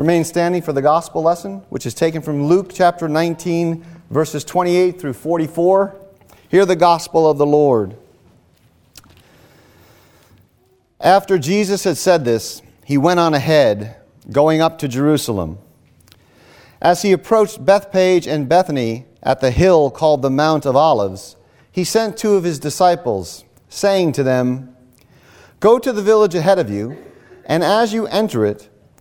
Remain 0.00 0.24
standing 0.24 0.62
for 0.62 0.72
the 0.72 0.80
gospel 0.80 1.22
lesson, 1.22 1.56
which 1.68 1.84
is 1.84 1.92
taken 1.92 2.22
from 2.22 2.44
Luke 2.44 2.70
chapter 2.72 3.06
19, 3.06 3.84
verses 4.08 4.44
28 4.44 4.98
through 4.98 5.12
44. 5.12 5.94
Hear 6.48 6.64
the 6.64 6.74
gospel 6.74 7.28
of 7.28 7.36
the 7.36 7.44
Lord. 7.44 7.98
After 11.02 11.36
Jesus 11.36 11.84
had 11.84 11.98
said 11.98 12.24
this, 12.24 12.62
he 12.82 12.96
went 12.96 13.20
on 13.20 13.34
ahead, 13.34 13.96
going 14.32 14.62
up 14.62 14.78
to 14.78 14.88
Jerusalem. 14.88 15.58
As 16.80 17.02
he 17.02 17.12
approached 17.12 17.66
Bethphage 17.66 18.26
and 18.26 18.48
Bethany 18.48 19.04
at 19.22 19.42
the 19.42 19.50
hill 19.50 19.90
called 19.90 20.22
the 20.22 20.30
Mount 20.30 20.64
of 20.64 20.76
Olives, 20.76 21.36
he 21.70 21.84
sent 21.84 22.16
two 22.16 22.36
of 22.36 22.44
his 22.44 22.58
disciples, 22.58 23.44
saying 23.68 24.12
to 24.12 24.22
them, 24.22 24.74
Go 25.60 25.78
to 25.78 25.92
the 25.92 26.00
village 26.00 26.34
ahead 26.34 26.58
of 26.58 26.70
you, 26.70 26.96
and 27.44 27.62
as 27.62 27.92
you 27.92 28.06
enter 28.06 28.46
it, 28.46 28.69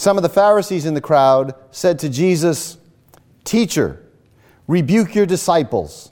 Some 0.00 0.16
of 0.16 0.22
the 0.22 0.30
Pharisees 0.30 0.86
in 0.86 0.94
the 0.94 1.02
crowd 1.02 1.54
said 1.72 1.98
to 1.98 2.08
Jesus, 2.08 2.78
Teacher, 3.44 4.02
rebuke 4.66 5.14
your 5.14 5.26
disciples. 5.26 6.10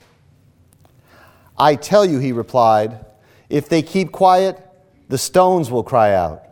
I 1.57 1.73
tell 1.73 2.05
you, 2.05 2.19
he 2.19 2.31
replied, 2.31 3.03
if 3.49 3.67
they 3.67 3.81
keep 3.81 4.11
quiet, 4.11 4.63
the 5.07 5.17
stones 5.17 5.71
will 5.71 5.81
cry 5.81 6.13
out. 6.13 6.43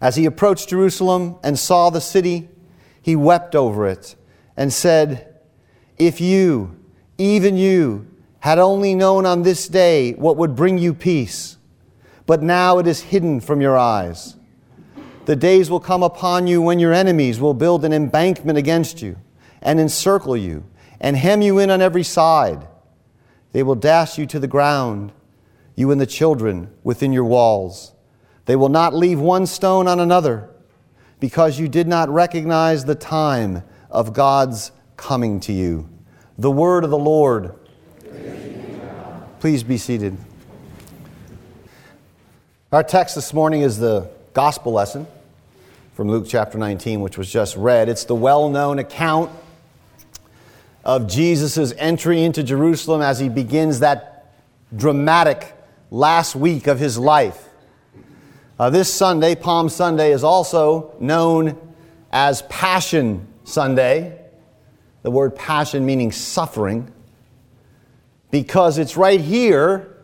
As 0.00 0.16
he 0.16 0.26
approached 0.26 0.70
Jerusalem 0.70 1.36
and 1.44 1.56
saw 1.56 1.88
the 1.88 2.00
city, 2.00 2.48
he 3.00 3.14
wept 3.14 3.54
over 3.54 3.86
it 3.86 4.16
and 4.56 4.72
said, 4.72 5.36
If 5.98 6.20
you, 6.20 6.80
even 7.16 7.56
you, 7.56 8.10
had 8.40 8.58
only 8.58 8.96
known 8.96 9.24
on 9.24 9.42
this 9.42 9.68
day 9.68 10.14
what 10.14 10.36
would 10.36 10.56
bring 10.56 10.78
you 10.78 10.94
peace, 10.94 11.58
but 12.26 12.42
now 12.42 12.80
it 12.80 12.88
is 12.88 13.02
hidden 13.02 13.40
from 13.40 13.60
your 13.60 13.78
eyes. 13.78 14.34
The 15.26 15.36
days 15.36 15.70
will 15.70 15.80
come 15.80 16.02
upon 16.02 16.46
you 16.46 16.60
when 16.60 16.78
your 16.78 16.92
enemies 16.92 17.40
will 17.40 17.54
build 17.54 17.84
an 17.84 17.94
embankment 17.94 18.58
against 18.58 19.00
you 19.00 19.16
and 19.62 19.80
encircle 19.80 20.36
you 20.36 20.64
and 21.00 21.16
hem 21.16 21.40
you 21.40 21.58
in 21.58 21.70
on 21.70 21.80
every 21.80 22.02
side. 22.02 22.66
They 23.52 23.62
will 23.62 23.74
dash 23.74 24.18
you 24.18 24.26
to 24.26 24.38
the 24.38 24.46
ground, 24.46 25.12
you 25.76 25.90
and 25.90 26.00
the 26.00 26.06
children 26.06 26.70
within 26.82 27.12
your 27.12 27.24
walls. 27.24 27.92
They 28.44 28.56
will 28.56 28.68
not 28.68 28.94
leave 28.94 29.18
one 29.18 29.46
stone 29.46 29.88
on 29.88 29.98
another 29.98 30.50
because 31.20 31.58
you 31.58 31.68
did 31.68 31.88
not 31.88 32.10
recognize 32.10 32.84
the 32.84 32.94
time 32.94 33.62
of 33.88 34.12
God's 34.12 34.72
coming 34.96 35.40
to 35.40 35.52
you. 35.52 35.88
The 36.36 36.50
word 36.50 36.84
of 36.84 36.90
the 36.90 36.98
Lord. 36.98 37.54
Please 39.40 39.62
be 39.62 39.78
seated. 39.78 40.16
Our 42.72 42.82
text 42.82 43.14
this 43.14 43.32
morning 43.32 43.62
is 43.62 43.78
the 43.78 44.10
gospel 44.34 44.72
lesson 44.72 45.06
from 45.94 46.10
Luke 46.10 46.26
chapter 46.28 46.58
19, 46.58 47.00
which 47.00 47.16
was 47.16 47.30
just 47.30 47.56
read. 47.56 47.88
It's 47.88 48.04
the 48.04 48.16
well 48.16 48.50
known 48.50 48.80
account 48.80 49.30
of 50.84 51.06
Jesus' 51.06 51.72
entry 51.78 52.24
into 52.24 52.42
Jerusalem 52.42 53.00
as 53.00 53.20
he 53.20 53.28
begins 53.28 53.78
that 53.78 54.32
dramatic 54.74 55.54
last 55.92 56.34
week 56.34 56.66
of 56.66 56.80
his 56.80 56.98
life. 56.98 57.48
Uh, 58.58 58.70
this 58.70 58.92
Sunday, 58.92 59.36
Palm 59.36 59.68
Sunday, 59.68 60.10
is 60.10 60.24
also 60.24 60.96
known 60.98 61.56
as 62.10 62.42
Passion 62.42 63.28
Sunday. 63.44 64.20
The 65.02 65.12
word 65.12 65.36
passion 65.36 65.86
meaning 65.86 66.10
suffering, 66.10 66.90
because 68.32 68.78
it's 68.78 68.96
right 68.96 69.20
here 69.20 69.94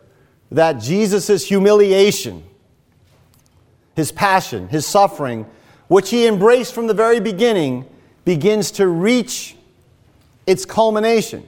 that 0.51 0.73
Jesus' 0.73 1.45
humiliation, 1.45 2.43
his 3.95 4.11
passion, 4.11 4.69
his 4.69 4.85
suffering, 4.85 5.47
which 5.91 6.09
he 6.09 6.25
embraced 6.25 6.73
from 6.73 6.87
the 6.87 6.93
very 6.93 7.19
beginning, 7.19 7.85
begins 8.23 8.71
to 8.71 8.87
reach 8.87 9.57
its 10.47 10.63
culmination. 10.63 11.45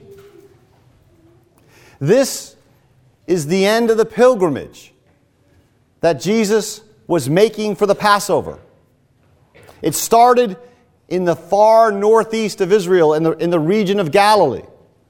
This 1.98 2.54
is 3.26 3.46
the 3.46 3.64
end 3.64 3.90
of 3.90 3.96
the 3.96 4.04
pilgrimage 4.04 4.92
that 6.02 6.20
Jesus 6.20 6.82
was 7.06 7.26
making 7.30 7.76
for 7.76 7.86
the 7.86 7.94
Passover. 7.94 8.58
It 9.80 9.94
started 9.94 10.58
in 11.08 11.24
the 11.24 11.36
far 11.36 11.90
northeast 11.90 12.60
of 12.60 12.70
Israel, 12.70 13.14
in 13.14 13.22
the, 13.22 13.32
in 13.38 13.48
the 13.48 13.58
region 13.58 13.98
of 13.98 14.12
Galilee. 14.12 14.66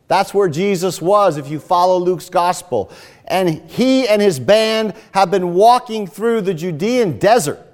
That's 0.07 0.33
where 0.33 0.49
Jesus 0.49 1.03
was, 1.03 1.39
if 1.39 1.51
you 1.51 1.59
follow 1.59 1.99
Luke's 1.99 2.31
gospel. 2.31 2.93
And 3.25 3.69
he 3.69 4.07
and 4.07 4.23
his 4.23 4.39
band 4.39 4.95
have 5.11 5.33
been 5.33 5.55
walking 5.55 6.07
through 6.07 6.43
the 6.43 6.55
Judean 6.55 7.19
desert 7.19 7.74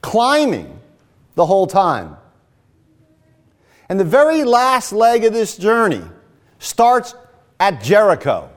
climbing 0.00 0.78
the 1.34 1.46
whole 1.46 1.66
time. 1.66 2.16
And 3.88 3.98
the 3.98 4.04
very 4.04 4.44
last 4.44 4.92
leg 4.92 5.24
of 5.24 5.32
this 5.32 5.56
journey 5.56 6.02
starts 6.58 7.14
at 7.58 7.82
Jericho. 7.82 8.50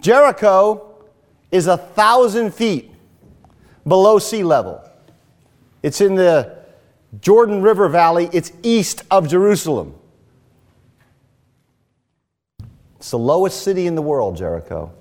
Jericho 0.00 1.04
is 1.50 1.66
a 1.66 1.76
thousand 1.76 2.52
feet 2.52 2.90
below 3.86 4.18
sea 4.18 4.42
level. 4.42 4.82
It's 5.82 6.00
in 6.00 6.16
the 6.16 6.56
Jordan 7.20 7.62
River 7.62 7.88
Valley, 7.88 8.28
it's 8.32 8.52
east 8.62 9.02
of 9.10 9.28
Jerusalem. 9.28 9.94
It's 12.96 13.10
the 13.10 13.18
lowest 13.18 13.62
city 13.62 13.86
in 13.86 13.94
the 13.94 14.02
world, 14.02 14.36
Jericho. 14.36 14.92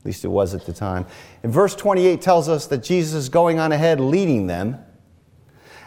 At 0.00 0.06
least 0.06 0.24
it 0.24 0.28
was 0.28 0.54
at 0.54 0.64
the 0.64 0.72
time. 0.72 1.06
And 1.44 1.52
verse 1.52 1.76
28 1.76 2.22
tells 2.22 2.48
us 2.48 2.66
that 2.68 2.82
Jesus 2.82 3.12
is 3.12 3.28
going 3.28 3.58
on 3.58 3.70
ahead, 3.70 4.00
leading 4.00 4.46
them 4.46 4.78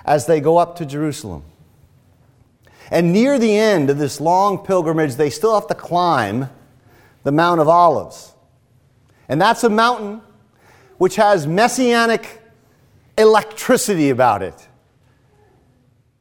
as 0.06 0.28
they 0.28 0.40
go 0.40 0.58
up 0.58 0.76
to 0.76 0.86
Jerusalem. 0.86 1.44
And 2.92 3.12
near 3.12 3.40
the 3.40 3.58
end 3.58 3.90
of 3.90 3.98
this 3.98 4.22
long 4.22 4.60
pilgrimage, 4.60 5.16
they 5.16 5.32
still 5.32 5.56
have 5.56 5.66
to 5.66 5.74
climb 5.74 6.52
the 7.24 7.32
Mount 7.32 7.60
of 7.60 7.68
Olives. 7.68 8.34
And 9.28 9.42
that's 9.42 9.64
a 9.64 9.70
mountain 9.70 10.22
which 11.00 11.16
has 11.16 11.48
messianic 11.48 12.40
electricity 13.18 14.12
about 14.12 14.44
it, 14.44 14.68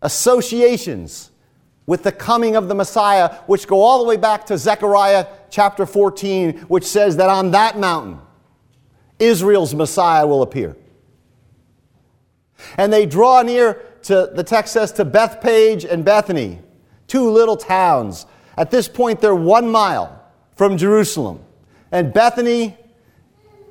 associations 0.00 1.30
with 1.84 2.04
the 2.04 2.12
coming 2.12 2.56
of 2.56 2.68
the 2.68 2.74
Messiah, 2.74 3.34
which 3.46 3.66
go 3.66 3.82
all 3.82 3.98
the 3.98 4.08
way 4.08 4.16
back 4.16 4.46
to 4.46 4.56
Zechariah 4.56 5.26
chapter 5.50 5.84
14, 5.84 6.60
which 6.68 6.84
says 6.84 7.18
that 7.18 7.28
on 7.28 7.50
that 7.50 7.78
mountain, 7.78 8.18
Israel's 9.18 9.74
Messiah 9.74 10.26
will 10.26 10.42
appear. 10.42 10.76
And 12.76 12.92
they 12.92 13.06
draw 13.06 13.42
near 13.42 13.82
to, 14.02 14.30
the 14.34 14.44
text 14.44 14.72
says, 14.72 14.92
to 14.92 15.04
Bethphage 15.04 15.84
and 15.84 16.04
Bethany, 16.04 16.60
two 17.06 17.30
little 17.30 17.56
towns. 17.56 18.26
At 18.56 18.70
this 18.70 18.88
point, 18.88 19.20
they're 19.20 19.34
one 19.34 19.70
mile 19.70 20.22
from 20.56 20.76
Jerusalem. 20.76 21.40
And 21.92 22.12
Bethany 22.12 22.76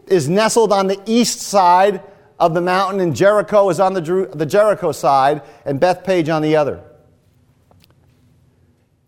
is 0.08 0.30
nestled 0.30 0.72
on 0.72 0.88
the 0.88 1.02
east 1.06 1.42
side 1.42 2.02
of 2.40 2.54
the 2.54 2.62
mountain, 2.62 3.00
and 3.00 3.16
Jericho 3.16 3.70
is 3.70 3.80
on 3.80 3.94
the, 3.94 4.02
Jer- 4.02 4.28
the 4.28 4.46
Jericho 4.46 4.92
side, 4.92 5.42
and 5.66 5.80
Bethphage 5.80 6.30
on 6.30 6.42
the 6.42 6.56
other. 6.56 6.84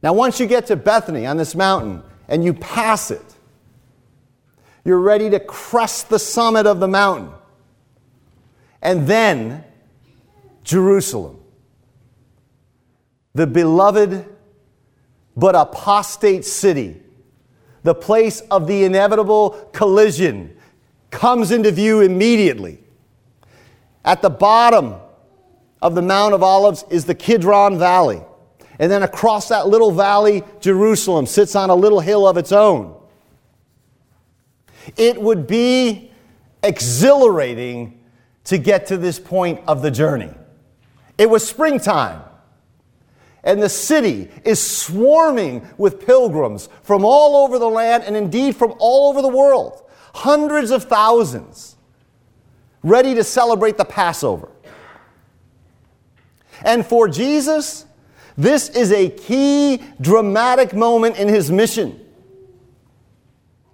Now, 0.02 0.14
once 0.14 0.40
you 0.40 0.48
get 0.48 0.68
to 0.68 0.76
Bethany 0.76 1.26
on 1.26 1.38
this 1.38 1.56
mountain 1.56 2.04
and 2.28 2.44
you 2.44 2.54
pass 2.54 3.12
it, 3.12 3.36
you're 4.88 5.02
ready 5.02 5.30
to 5.30 5.38
crest 5.38 6.08
the 6.08 6.18
summit 6.18 6.66
of 6.66 6.80
the 6.80 6.88
mountain. 6.88 7.30
and 8.82 9.06
then 9.06 9.66
Jerusalem, 10.64 11.42
the 13.34 13.46
beloved 13.46 14.26
but 15.36 15.56
apostate 15.56 16.46
city, 16.46 17.02
the 17.84 17.94
place 17.94 18.40
of 18.50 18.66
the 18.66 18.86
inevitable 18.86 19.50
collision, 19.74 20.56
comes 21.12 21.52
into 21.52 21.70
view 21.70 22.00
immediately. 22.00 22.80
At 24.06 24.22
the 24.22 24.30
bottom 24.30 24.96
of 25.82 25.96
the 25.96 26.02
Mount 26.02 26.34
of 26.34 26.42
Olives 26.42 26.86
is 26.90 27.04
the 27.04 27.16
Kidron 27.16 27.78
Valley. 27.78 28.22
And 28.80 28.90
then 28.90 29.04
across 29.04 29.50
that 29.50 29.68
little 29.68 29.92
valley, 29.92 30.44
Jerusalem 30.62 31.26
sits 31.26 31.58
on 31.58 31.70
a 31.70 31.76
little 31.76 32.00
hill 32.00 32.26
of 32.26 32.38
its 32.38 32.54
own. 32.54 32.97
It 34.96 35.22
would 35.22 35.48
be 35.48 36.12
exhilarating 36.64 38.00
to 38.46 38.58
get 38.58 38.88
to 38.88 38.98
this 38.98 39.20
point 39.20 39.62
of 39.68 39.82
the 39.82 39.92
journey. 39.92 40.32
It 41.18 41.30
was 41.30 41.48
springtime, 41.48 42.22
and 43.44 43.62
the 43.62 43.70
city 43.70 44.30
is 44.46 44.62
swarming 44.62 45.68
with 45.78 46.06
pilgrims 46.06 46.70
from 46.84 47.04
all 47.04 47.44
over 47.44 47.60
the 47.60 47.70
land 47.70 48.04
and 48.04 48.16
indeed 48.16 48.56
from 48.56 48.76
all 48.80 49.10
over 49.10 49.22
the 49.22 49.28
world. 49.28 49.84
Hundreds 50.14 50.72
of 50.72 50.86
thousands 50.86 51.76
ready 52.84 53.14
to 53.16 53.24
celebrate 53.24 53.78
the 53.78 53.86
Passover. 53.86 54.50
And 56.64 56.86
for 56.86 57.08
Jesus, 57.08 57.86
this 58.38 58.70
is 58.70 58.92
a 58.92 59.10
key 59.10 59.84
dramatic 60.00 60.74
moment 60.74 61.18
in 61.18 61.28
his 61.28 61.52
mission. 61.52 62.00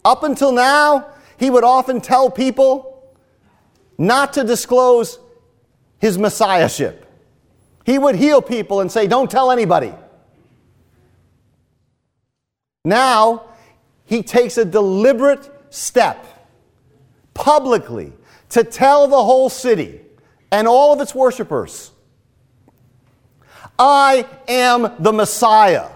Up 0.05 0.23
until 0.23 0.51
now, 0.51 1.07
he 1.37 1.49
would 1.49 1.63
often 1.63 2.01
tell 2.01 2.29
people 2.29 3.13
not 3.97 4.33
to 4.33 4.43
disclose 4.43 5.19
his 5.99 6.17
messiahship. 6.17 7.05
He 7.85 7.97
would 7.97 8.15
heal 8.15 8.41
people 8.41 8.81
and 8.81 8.91
say, 8.91 9.07
Don't 9.07 9.29
tell 9.29 9.51
anybody. 9.51 9.93
Now, 12.85 13.43
he 14.05 14.23
takes 14.23 14.57
a 14.57 14.65
deliberate 14.65 15.49
step 15.69 16.25
publicly 17.33 18.13
to 18.49 18.63
tell 18.63 19.07
the 19.07 19.23
whole 19.23 19.49
city 19.49 20.01
and 20.51 20.67
all 20.67 20.93
of 20.93 21.01
its 21.01 21.15
worshipers 21.15 21.91
I 23.77 24.27
am 24.47 24.93
the 24.99 25.11
Messiah. 25.11 25.89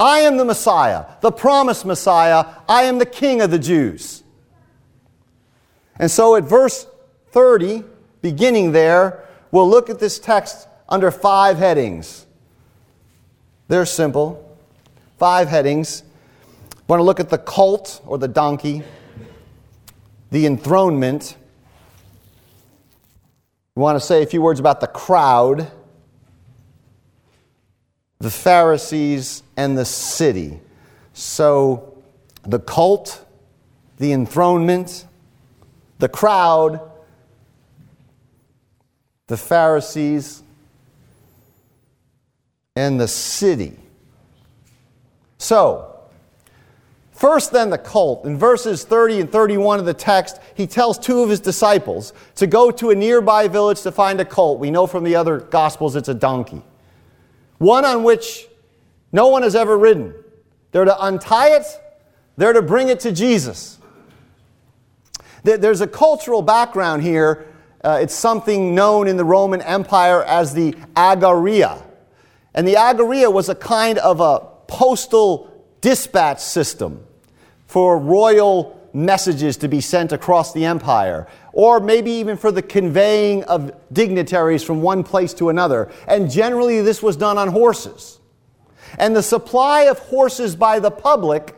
I 0.00 0.20
am 0.20 0.36
the 0.36 0.44
Messiah, 0.44 1.06
the 1.22 1.32
promised 1.32 1.84
Messiah. 1.84 2.44
I 2.68 2.84
am 2.84 2.98
the 2.98 3.06
King 3.06 3.40
of 3.40 3.50
the 3.50 3.58
Jews. 3.58 4.22
And 5.98 6.08
so 6.08 6.36
at 6.36 6.44
verse 6.44 6.86
30, 7.32 7.82
beginning 8.22 8.70
there, 8.70 9.24
we'll 9.50 9.68
look 9.68 9.90
at 9.90 9.98
this 9.98 10.20
text 10.20 10.68
under 10.88 11.10
five 11.10 11.58
headings. 11.58 12.26
They're 13.66 13.86
simple. 13.86 14.56
Five 15.18 15.48
headings. 15.48 16.04
We 16.70 16.92
want 16.92 17.00
to 17.00 17.04
look 17.04 17.18
at 17.18 17.28
the 17.28 17.38
colt 17.38 18.00
or 18.06 18.18
the 18.18 18.28
donkey, 18.28 18.84
the 20.30 20.46
enthronement. 20.46 21.36
We 23.74 23.82
want 23.82 23.96
to 23.96 24.06
say 24.06 24.22
a 24.22 24.26
few 24.26 24.42
words 24.42 24.60
about 24.60 24.80
the 24.80 24.86
crowd 24.86 25.72
the 28.20 28.30
Pharisees, 28.30 29.42
and 29.56 29.78
the 29.78 29.84
city. 29.84 30.60
So 31.12 32.02
the 32.42 32.58
cult, 32.58 33.24
the 33.98 34.12
enthronement, 34.12 35.06
the 35.98 36.08
crowd, 36.08 36.80
the 39.26 39.36
Pharisees, 39.36 40.42
and 42.74 43.00
the 43.00 43.08
city. 43.08 43.76
So, 45.38 45.84
First, 47.12 47.50
then, 47.50 47.70
the 47.70 47.78
cult. 47.78 48.24
In 48.24 48.38
verses 48.38 48.84
30 48.84 49.22
and 49.22 49.32
31 49.32 49.80
of 49.80 49.86
the 49.86 49.92
text, 49.92 50.38
he 50.54 50.68
tells 50.68 50.96
two 50.96 51.20
of 51.20 51.28
his 51.28 51.40
disciples 51.40 52.12
to 52.36 52.46
go 52.46 52.70
to 52.70 52.90
a 52.90 52.94
nearby 52.94 53.48
village 53.48 53.82
to 53.82 53.90
find 53.90 54.20
a 54.20 54.24
colt. 54.24 54.60
We 54.60 54.70
know 54.70 54.86
from 54.86 55.02
the 55.02 55.16
other 55.16 55.40
Gospels 55.40 55.96
it's 55.96 56.08
a 56.08 56.14
donkey 56.14 56.62
one 57.58 57.84
on 57.84 58.02
which 58.02 58.46
no 59.12 59.28
one 59.28 59.42
has 59.42 59.54
ever 59.54 59.76
ridden. 59.76 60.14
They're 60.72 60.84
to 60.84 61.04
untie 61.04 61.56
it, 61.56 61.66
they're 62.36 62.52
to 62.52 62.62
bring 62.62 62.88
it 62.88 63.00
to 63.00 63.12
Jesus. 63.12 63.78
There's 65.42 65.80
a 65.80 65.86
cultural 65.86 66.42
background 66.42 67.02
here. 67.02 67.46
Uh, 67.82 67.98
it's 68.02 68.14
something 68.14 68.74
known 68.74 69.06
in 69.08 69.16
the 69.16 69.24
Roman 69.24 69.62
Empire 69.62 70.22
as 70.24 70.52
the 70.52 70.72
angaria. 70.94 71.82
And 72.54 72.66
the 72.66 72.74
angaria 72.74 73.32
was 73.32 73.48
a 73.48 73.54
kind 73.54 73.98
of 73.98 74.20
a 74.20 74.40
postal 74.66 75.64
dispatch 75.80 76.40
system 76.40 77.06
for 77.66 77.98
royal 77.98 78.77
messages 78.92 79.56
to 79.58 79.68
be 79.68 79.80
sent 79.80 80.12
across 80.12 80.52
the 80.52 80.64
empire, 80.64 81.26
or 81.52 81.80
maybe 81.80 82.10
even 82.10 82.36
for 82.36 82.50
the 82.50 82.62
conveying 82.62 83.44
of 83.44 83.72
dignitaries 83.92 84.62
from 84.62 84.82
one 84.82 85.02
place 85.02 85.34
to 85.34 85.48
another. 85.48 85.90
And 86.06 86.30
generally, 86.30 86.80
this 86.80 87.02
was 87.02 87.16
done 87.16 87.38
on 87.38 87.48
horses. 87.48 88.20
And 88.98 89.14
the 89.14 89.22
supply 89.22 89.82
of 89.82 89.98
horses 89.98 90.56
by 90.56 90.80
the 90.80 90.90
public 90.90 91.54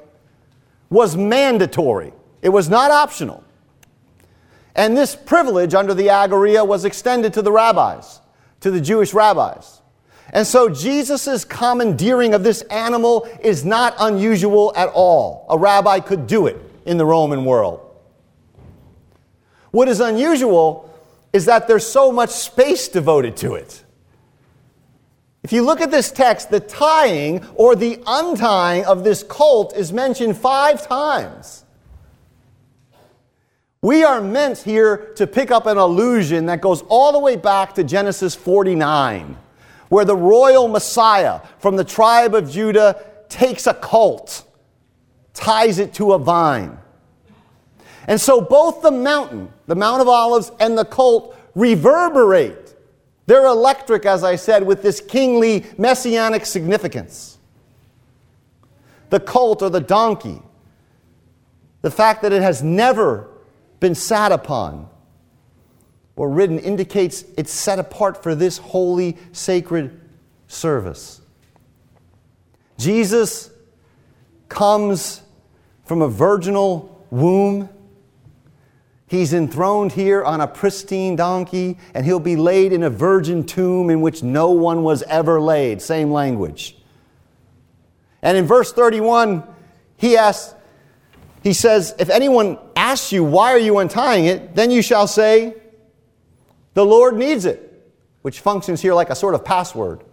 was 0.89 1.17
mandatory, 1.17 2.13
it 2.43 2.49
was 2.49 2.69
not 2.69 2.91
optional. 2.91 3.45
And 4.75 4.97
this 4.97 5.15
privilege 5.15 5.75
under 5.75 5.95
the 5.95 6.09
angaria 6.09 6.67
was 6.67 6.85
extended 6.85 7.33
to 7.35 7.43
the 7.43 7.53
rabbis, 7.53 8.21
to 8.61 8.71
the 8.71 8.81
Jewish 8.81 9.13
rabbis. 9.13 9.83
And 10.33 10.47
so 10.47 10.69
Jesus' 10.69 11.45
commandeering 11.45 12.35
of 12.35 12.45
this 12.45 12.63
animal 12.63 13.29
is 13.43 13.65
not 13.65 13.95
unusual 13.99 14.73
at 14.77 14.89
all. 14.89 15.45
A 15.51 15.59
rabbi 15.59 15.99
could 16.01 16.29
do 16.29 16.47
it 16.47 16.70
in 16.85 16.99
the 16.99 17.07
Roman 17.07 17.45
world. 17.45 17.81
What 19.71 19.89
is 19.89 20.01
unusual 20.01 20.91
is 21.33 21.45
that 21.45 21.69
there's 21.69 21.87
so 21.87 22.11
much 22.11 22.31
space 22.31 22.89
devoted 22.89 23.37
to 23.39 23.55
it. 23.55 23.85
If 25.43 25.53
you 25.53 25.63
look 25.63 25.81
at 25.81 25.91
this 25.91 26.11
text, 26.11 26.51
the 26.51 26.61
tying 26.61 27.47
or 27.55 27.75
the 27.75 28.03
untying 28.07 28.85
of 28.85 29.05
this 29.05 29.23
colt 29.23 29.75
is 29.75 29.93
mentioned 29.93 30.37
five 30.37 30.87
times. 30.87 31.65
We 33.83 34.05
are 34.05 34.21
meant 34.21 34.59
here 34.59 35.13
to 35.17 35.27
pick 35.27 35.51
up 35.51 35.65
an 35.65 35.79
allusion 35.79 36.47
that 36.47 36.61
goes 36.61 36.83
all 36.89 37.13
the 37.13 37.19
way 37.19 37.37
back 37.37 37.75
to 37.77 37.85
Genesis 37.85 38.35
49, 38.35 39.39
where 39.89 40.05
the 40.05 40.17
royal 40.17 40.69
Messiah 40.69 41.41
from 41.59 41.77
the 41.77 41.85
tribe 41.85 42.35
of 42.35 42.51
Judah 42.51 43.03
takes 43.31 43.67
a 43.67 43.73
colt 43.73 44.45
ties 45.41 45.79
it 45.79 45.95
to 45.95 46.13
a 46.13 46.19
vine. 46.19 46.79
And 48.07 48.21
so 48.21 48.41
both 48.41 48.83
the 48.83 48.91
mountain, 48.91 49.53
the 49.67 49.75
Mount 49.75 50.03
of 50.03 50.09
Olives, 50.09 50.53
and 50.61 50.77
the 50.77 50.85
colt 50.85 51.37
reverberate. 51.55 52.77
They're 53.27 53.47
electric, 53.47 54.05
as 54.07 54.23
I 54.23 54.37
said, 54.37 54.67
with 54.67 54.83
this 54.83 55.01
kingly 55.01 55.65
messianic 55.79 56.45
significance. 56.47 57.39
The 59.09 59.21
colt 59.21 59.63
or 59.63 59.71
the 59.71 59.81
donkey, 59.81 60.43
the 61.83 61.91
fact 61.91 62.23
that 62.23 62.33
it 62.33 62.43
has 62.43 62.63
never 62.63 63.29
been 63.81 63.95
sat 63.95 64.33
upon 64.33 64.89
or 66.17 66.29
ridden 66.29 66.59
indicates 66.59 67.25
it's 67.39 67.51
set 67.51 67.79
apart 67.79 68.23
for 68.23 68.35
this 68.35 68.59
holy, 68.59 69.17
sacred 69.33 69.99
service. 70.49 71.23
Jesus 72.77 73.51
comes 74.49 75.23
from 75.91 76.03
a 76.03 76.09
virginal 76.09 77.05
womb. 77.11 77.69
He's 79.09 79.33
enthroned 79.33 79.91
here 79.91 80.23
on 80.23 80.41
a 80.41 80.47
pristine 80.47 81.17
donkey, 81.17 81.79
and 81.95 82.07
he'll 82.07 82.21
be 82.21 82.37
laid 82.37 82.73
in 82.73 82.85
a 82.85 82.91
virgin 82.91 83.45
tomb 83.45 83.91
in 83.91 84.01
which 84.01 84.23
no 84.23 84.53
one 84.53 84.85
was 84.85 85.03
ever 85.03 85.41
laid. 85.41 85.83
Same 85.83 86.13
language. 86.13 86.77
And 88.23 88.39
in 88.39 88.47
verse 88.47 88.73
31, 88.73 89.43
he 89.97 90.17
asks, 90.17 90.55
he 91.43 91.53
says, 91.53 91.93
If 91.99 92.09
anyone 92.09 92.57
asks 92.77 93.11
you, 93.11 93.25
Why 93.25 93.53
are 93.53 93.59
you 93.59 93.79
untying 93.79 94.27
it? 94.27 94.55
then 94.55 94.71
you 94.71 94.83
shall 94.83 95.09
say, 95.09 95.57
The 96.75 96.87
Lord 96.87 97.17
needs 97.17 97.47
it, 97.47 97.93
which 98.23 98.39
functions 98.39 98.81
here 98.81 98.95
like 98.95 99.11
a 99.11 99.17
sort 99.17 99.35
of 99.35 99.45
password. 99.45 100.05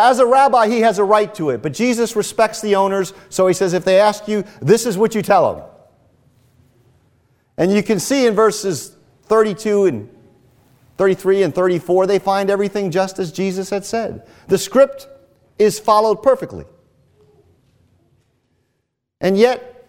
As 0.00 0.18
a 0.18 0.26
rabbi, 0.26 0.68
he 0.68 0.80
has 0.80 0.98
a 0.98 1.04
right 1.04 1.34
to 1.34 1.50
it, 1.50 1.62
but 1.62 1.72
Jesus 1.72 2.16
respects 2.16 2.60
the 2.60 2.76
owners, 2.76 3.12
so 3.28 3.46
he 3.46 3.54
says, 3.54 3.74
if 3.74 3.84
they 3.84 4.00
ask 4.00 4.26
you, 4.26 4.44
this 4.60 4.86
is 4.86 4.96
what 4.96 5.14
you 5.14 5.22
tell 5.22 5.54
them. 5.54 5.64
And 7.58 7.72
you 7.72 7.82
can 7.82 8.00
see 8.00 8.26
in 8.26 8.34
verses 8.34 8.96
32 9.24 9.86
and 9.86 10.08
33 10.96 11.42
and 11.42 11.54
34, 11.54 12.06
they 12.06 12.18
find 12.18 12.48
everything 12.48 12.90
just 12.90 13.18
as 13.18 13.32
Jesus 13.32 13.70
had 13.70 13.84
said. 13.84 14.26
The 14.48 14.58
script 14.58 15.08
is 15.58 15.78
followed 15.78 16.22
perfectly. 16.22 16.64
And 19.20 19.36
yet, 19.38 19.88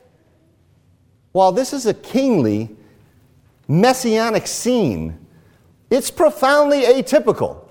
while 1.32 1.52
this 1.52 1.74
is 1.74 1.86
a 1.86 1.94
kingly 1.94 2.76
messianic 3.68 4.48
scene, 4.48 5.18
it's 5.90 6.12
profoundly 6.12 6.84
atypical. 6.84 7.63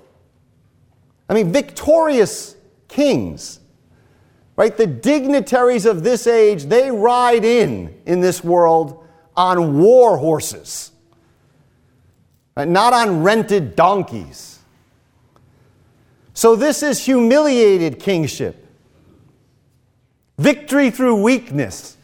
I 1.29 1.33
mean, 1.33 1.51
victorious 1.51 2.55
kings, 2.87 3.59
right? 4.55 4.75
The 4.75 4.87
dignitaries 4.87 5.85
of 5.85 6.03
this 6.03 6.27
age, 6.27 6.65
they 6.65 6.91
ride 6.91 7.45
in 7.45 8.01
in 8.05 8.21
this 8.21 8.43
world 8.43 9.05
on 9.35 9.79
war 9.79 10.17
horses, 10.17 10.91
right? 12.55 12.67
not 12.67 12.93
on 12.93 13.23
rented 13.23 13.75
donkeys. 13.75 14.59
So, 16.35 16.55
this 16.55 16.81
is 16.81 17.03
humiliated 17.05 17.99
kingship, 17.99 18.65
victory 20.37 20.89
through 20.89 21.21
weakness, 21.21 21.95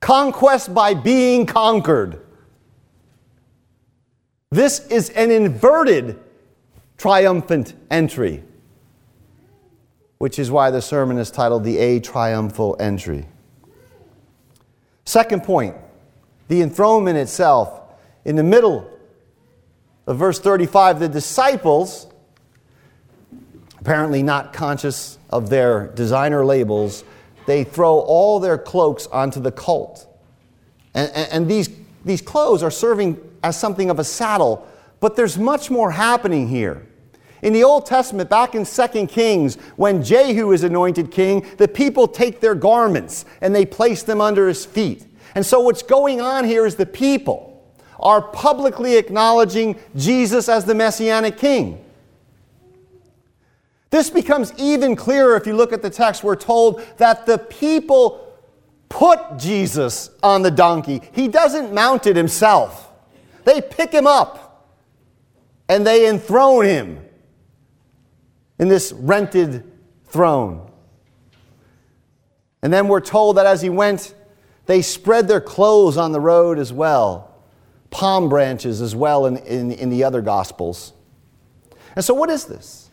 conquest 0.00 0.74
by 0.74 0.94
being 0.94 1.46
conquered. 1.46 2.20
This 4.50 4.86
is 4.88 5.08
an 5.10 5.30
inverted 5.30 6.20
triumphant 6.96 7.74
entry, 7.90 8.42
which 10.18 10.38
is 10.38 10.50
why 10.50 10.70
the 10.70 10.82
sermon 10.82 11.18
is 11.18 11.30
titled 11.30 11.64
The 11.64 11.78
A 11.78 12.00
Triumphal 12.00 12.76
Entry. 12.78 13.26
Second 15.04 15.42
point 15.42 15.76
the 16.48 16.60
enthronement 16.60 17.16
itself. 17.16 17.80
In 18.26 18.36
the 18.36 18.42
middle 18.42 18.88
of 20.06 20.18
verse 20.18 20.38
35, 20.38 21.00
the 21.00 21.08
disciples, 21.08 22.08
apparently 23.80 24.22
not 24.22 24.52
conscious 24.52 25.18
of 25.30 25.48
their 25.48 25.86
designer 25.88 26.44
labels, 26.44 27.04
they 27.46 27.64
throw 27.64 28.00
all 28.00 28.38
their 28.38 28.58
cloaks 28.58 29.06
onto 29.06 29.40
the 29.40 29.50
colt. 29.50 30.06
And, 30.94 31.10
and, 31.14 31.32
and, 31.32 31.48
these, 31.48 31.70
these 32.04 32.20
clothes 32.20 32.62
are 32.62 32.70
serving 32.70 33.18
as 33.42 33.58
something 33.58 33.88
of 33.88 33.98
a 33.98 34.04
saddle, 34.04 34.68
but 35.02 35.16
there's 35.16 35.36
much 35.36 35.68
more 35.68 35.90
happening 35.90 36.46
here. 36.46 36.86
In 37.42 37.52
the 37.52 37.64
Old 37.64 37.86
Testament, 37.86 38.30
back 38.30 38.54
in 38.54 38.64
2 38.64 39.06
Kings, 39.08 39.56
when 39.74 40.00
Jehu 40.00 40.52
is 40.52 40.62
anointed 40.62 41.10
king, 41.10 41.44
the 41.56 41.66
people 41.66 42.06
take 42.06 42.38
their 42.38 42.54
garments 42.54 43.24
and 43.40 43.52
they 43.52 43.66
place 43.66 44.04
them 44.04 44.20
under 44.20 44.46
his 44.46 44.64
feet. 44.64 45.04
And 45.34 45.44
so, 45.44 45.60
what's 45.60 45.82
going 45.82 46.20
on 46.20 46.44
here 46.44 46.64
is 46.64 46.76
the 46.76 46.86
people 46.86 47.48
are 47.98 48.22
publicly 48.22 48.96
acknowledging 48.96 49.74
Jesus 49.96 50.48
as 50.48 50.66
the 50.66 50.74
Messianic 50.74 51.36
king. 51.36 51.84
This 53.90 54.08
becomes 54.08 54.52
even 54.56 54.94
clearer 54.94 55.36
if 55.36 55.48
you 55.48 55.56
look 55.56 55.72
at 55.72 55.82
the 55.82 55.90
text. 55.90 56.22
We're 56.22 56.36
told 56.36 56.80
that 56.98 57.26
the 57.26 57.38
people 57.38 58.32
put 58.88 59.36
Jesus 59.36 60.10
on 60.22 60.42
the 60.42 60.50
donkey, 60.52 61.02
he 61.10 61.26
doesn't 61.26 61.74
mount 61.74 62.06
it 62.06 62.14
himself. 62.14 62.88
They 63.44 63.60
pick 63.60 63.90
him 63.90 64.06
up 64.06 64.41
and 65.72 65.86
they 65.86 66.06
enthrone 66.06 66.66
him 66.66 67.00
in 68.58 68.68
this 68.68 68.92
rented 68.92 69.64
throne. 70.04 70.70
And 72.60 72.70
then 72.70 72.88
we're 72.88 73.00
told 73.00 73.38
that 73.38 73.46
as 73.46 73.62
he 73.62 73.70
went, 73.70 74.14
they 74.66 74.82
spread 74.82 75.28
their 75.28 75.40
clothes 75.40 75.96
on 75.96 76.12
the 76.12 76.20
road 76.20 76.58
as 76.58 76.74
well, 76.74 77.34
palm 77.88 78.28
branches 78.28 78.82
as 78.82 78.94
well 78.94 79.24
in, 79.24 79.38
in, 79.38 79.72
in 79.72 79.88
the 79.88 80.04
other 80.04 80.20
gospels. 80.20 80.92
And 81.96 82.04
so, 82.04 82.12
what 82.12 82.28
is 82.28 82.44
this? 82.44 82.90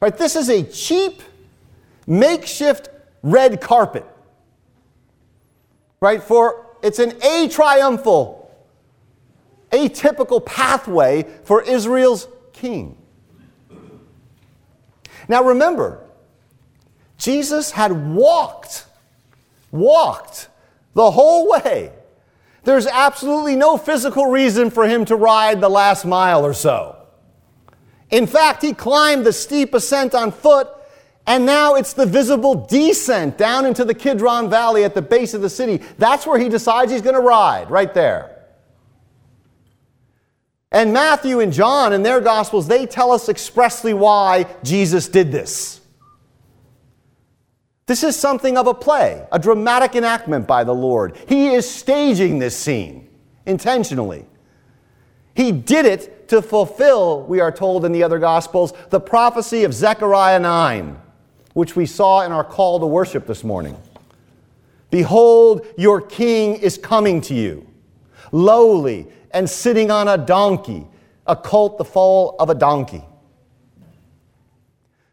Right, 0.00 0.16
this 0.16 0.36
is 0.36 0.48
a 0.48 0.62
cheap, 0.62 1.20
makeshift 2.06 2.88
red 3.22 3.60
carpet. 3.60 4.06
Right, 6.00 6.22
for 6.22 6.66
it's 6.82 6.98
an 6.98 7.12
a 7.22 7.48
triumphal, 7.48 8.45
atypical 9.76 10.44
pathway 10.44 11.24
for 11.44 11.62
Israel's 11.62 12.28
king. 12.52 12.96
Now 15.28 15.42
remember, 15.42 16.04
Jesus 17.18 17.70
had 17.72 18.14
walked, 18.14 18.86
walked 19.70 20.48
the 20.94 21.10
whole 21.10 21.50
way. 21.50 21.92
There's 22.64 22.86
absolutely 22.86 23.56
no 23.56 23.76
physical 23.76 24.26
reason 24.26 24.70
for 24.70 24.86
him 24.88 25.04
to 25.06 25.16
ride 25.16 25.60
the 25.60 25.68
last 25.68 26.04
mile 26.04 26.44
or 26.44 26.52
so. 26.54 26.96
In 28.10 28.26
fact, 28.26 28.62
he 28.62 28.72
climbed 28.72 29.24
the 29.24 29.32
steep 29.32 29.74
ascent 29.74 30.14
on 30.14 30.32
foot, 30.32 30.68
and 31.26 31.44
now 31.44 31.74
it's 31.74 31.92
the 31.92 32.06
visible 32.06 32.66
descent 32.66 33.36
down 33.36 33.66
into 33.66 33.84
the 33.84 33.94
Kidron 33.94 34.48
Valley 34.48 34.84
at 34.84 34.94
the 34.94 35.02
base 35.02 35.34
of 35.34 35.42
the 35.42 35.50
city. 35.50 35.82
That's 35.98 36.26
where 36.26 36.38
he 36.38 36.48
decides 36.48 36.92
he's 36.92 37.02
going 37.02 37.16
to 37.16 37.20
ride, 37.20 37.70
right 37.70 37.92
there. 37.92 38.35
And 40.76 40.92
Matthew 40.92 41.40
and 41.40 41.54
John 41.54 41.94
in 41.94 42.02
their 42.02 42.20
Gospels, 42.20 42.68
they 42.68 42.84
tell 42.84 43.10
us 43.10 43.30
expressly 43.30 43.94
why 43.94 44.44
Jesus 44.62 45.08
did 45.08 45.32
this. 45.32 45.80
This 47.86 48.04
is 48.04 48.14
something 48.14 48.58
of 48.58 48.66
a 48.66 48.74
play, 48.74 49.26
a 49.32 49.38
dramatic 49.38 49.96
enactment 49.96 50.46
by 50.46 50.64
the 50.64 50.74
Lord. 50.74 51.16
He 51.30 51.54
is 51.54 51.66
staging 51.66 52.40
this 52.40 52.54
scene 52.54 53.08
intentionally. 53.46 54.26
He 55.34 55.50
did 55.50 55.86
it 55.86 56.28
to 56.28 56.42
fulfill, 56.42 57.22
we 57.22 57.40
are 57.40 57.50
told 57.50 57.86
in 57.86 57.92
the 57.92 58.02
other 58.02 58.18
Gospels, 58.18 58.74
the 58.90 59.00
prophecy 59.00 59.64
of 59.64 59.72
Zechariah 59.72 60.40
9, 60.40 61.00
which 61.54 61.74
we 61.74 61.86
saw 61.86 62.20
in 62.20 62.32
our 62.32 62.44
call 62.44 62.80
to 62.80 62.86
worship 62.86 63.26
this 63.26 63.42
morning. 63.42 63.80
Behold, 64.90 65.66
your 65.78 66.02
king 66.02 66.56
is 66.56 66.76
coming 66.76 67.22
to 67.22 67.34
you, 67.34 67.66
lowly 68.30 69.06
and 69.36 69.50
sitting 69.50 69.90
on 69.90 70.08
a 70.08 70.16
donkey, 70.16 70.86
a 71.26 71.36
colt 71.36 71.76
the 71.76 71.84
foal 71.84 72.36
of 72.38 72.48
a 72.48 72.54
donkey. 72.54 73.04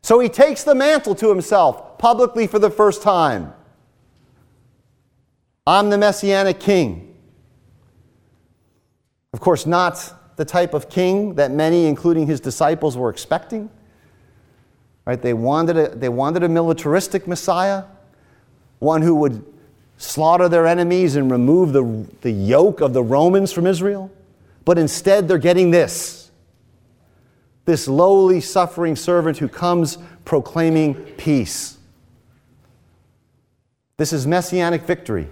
So 0.02 0.18
he 0.22 0.30
takes 0.30 0.64
the 0.64 0.74
mantle 0.74 1.14
to 1.16 1.28
himself 1.28 1.98
publicly 1.98 2.48
for 2.48 2.58
the 2.58 2.70
first 2.70 3.02
time. 3.02 3.54
I'm 5.68 5.90
the 5.90 5.98
messianic 5.98 6.62
king. 6.62 7.18
Of 9.34 9.42
course, 9.42 9.66
not 9.66 10.38
the 10.38 10.46
type 10.46 10.74
of 10.74 10.90
king 10.90 11.36
that 11.36 11.52
many, 11.52 11.86
including 11.88 12.26
his 12.26 12.40
disciples, 12.40 12.96
were 12.96 13.10
expecting. 13.10 13.70
Right? 15.06 15.22
They 15.22 15.34
wanted 15.34 15.76
a, 15.76 15.90
they 15.90 16.08
wanted 16.08 16.44
a 16.44 16.50
militaristic 16.50 17.28
Messiah, 17.28 17.84
one 18.80 19.02
who 19.02 19.16
would 19.16 19.53
slaughter 20.04 20.50
their 20.50 20.68
enemies 20.68 21.16
and 21.16 21.32
remove 21.32 21.74
the, 21.74 22.08
the 22.22 22.32
yoke 22.32 22.82
of 22.82 22.94
the 22.94 23.04
Romans 23.04 23.52
from 23.52 23.66
Israel. 23.66 24.12
But 24.66 24.78
instead, 24.78 25.28
they're 25.28 25.38
getting 25.38 25.72
this 25.72 26.24
this 27.66 27.88
lowly, 27.88 28.42
suffering 28.42 28.96
servant 28.96 29.38
who 29.38 29.48
comes 29.48 29.98
proclaiming 30.26 30.96
peace. 30.96 31.78
This 33.96 34.12
is 34.12 34.28
messianic 34.28 34.82
victory, 34.82 35.30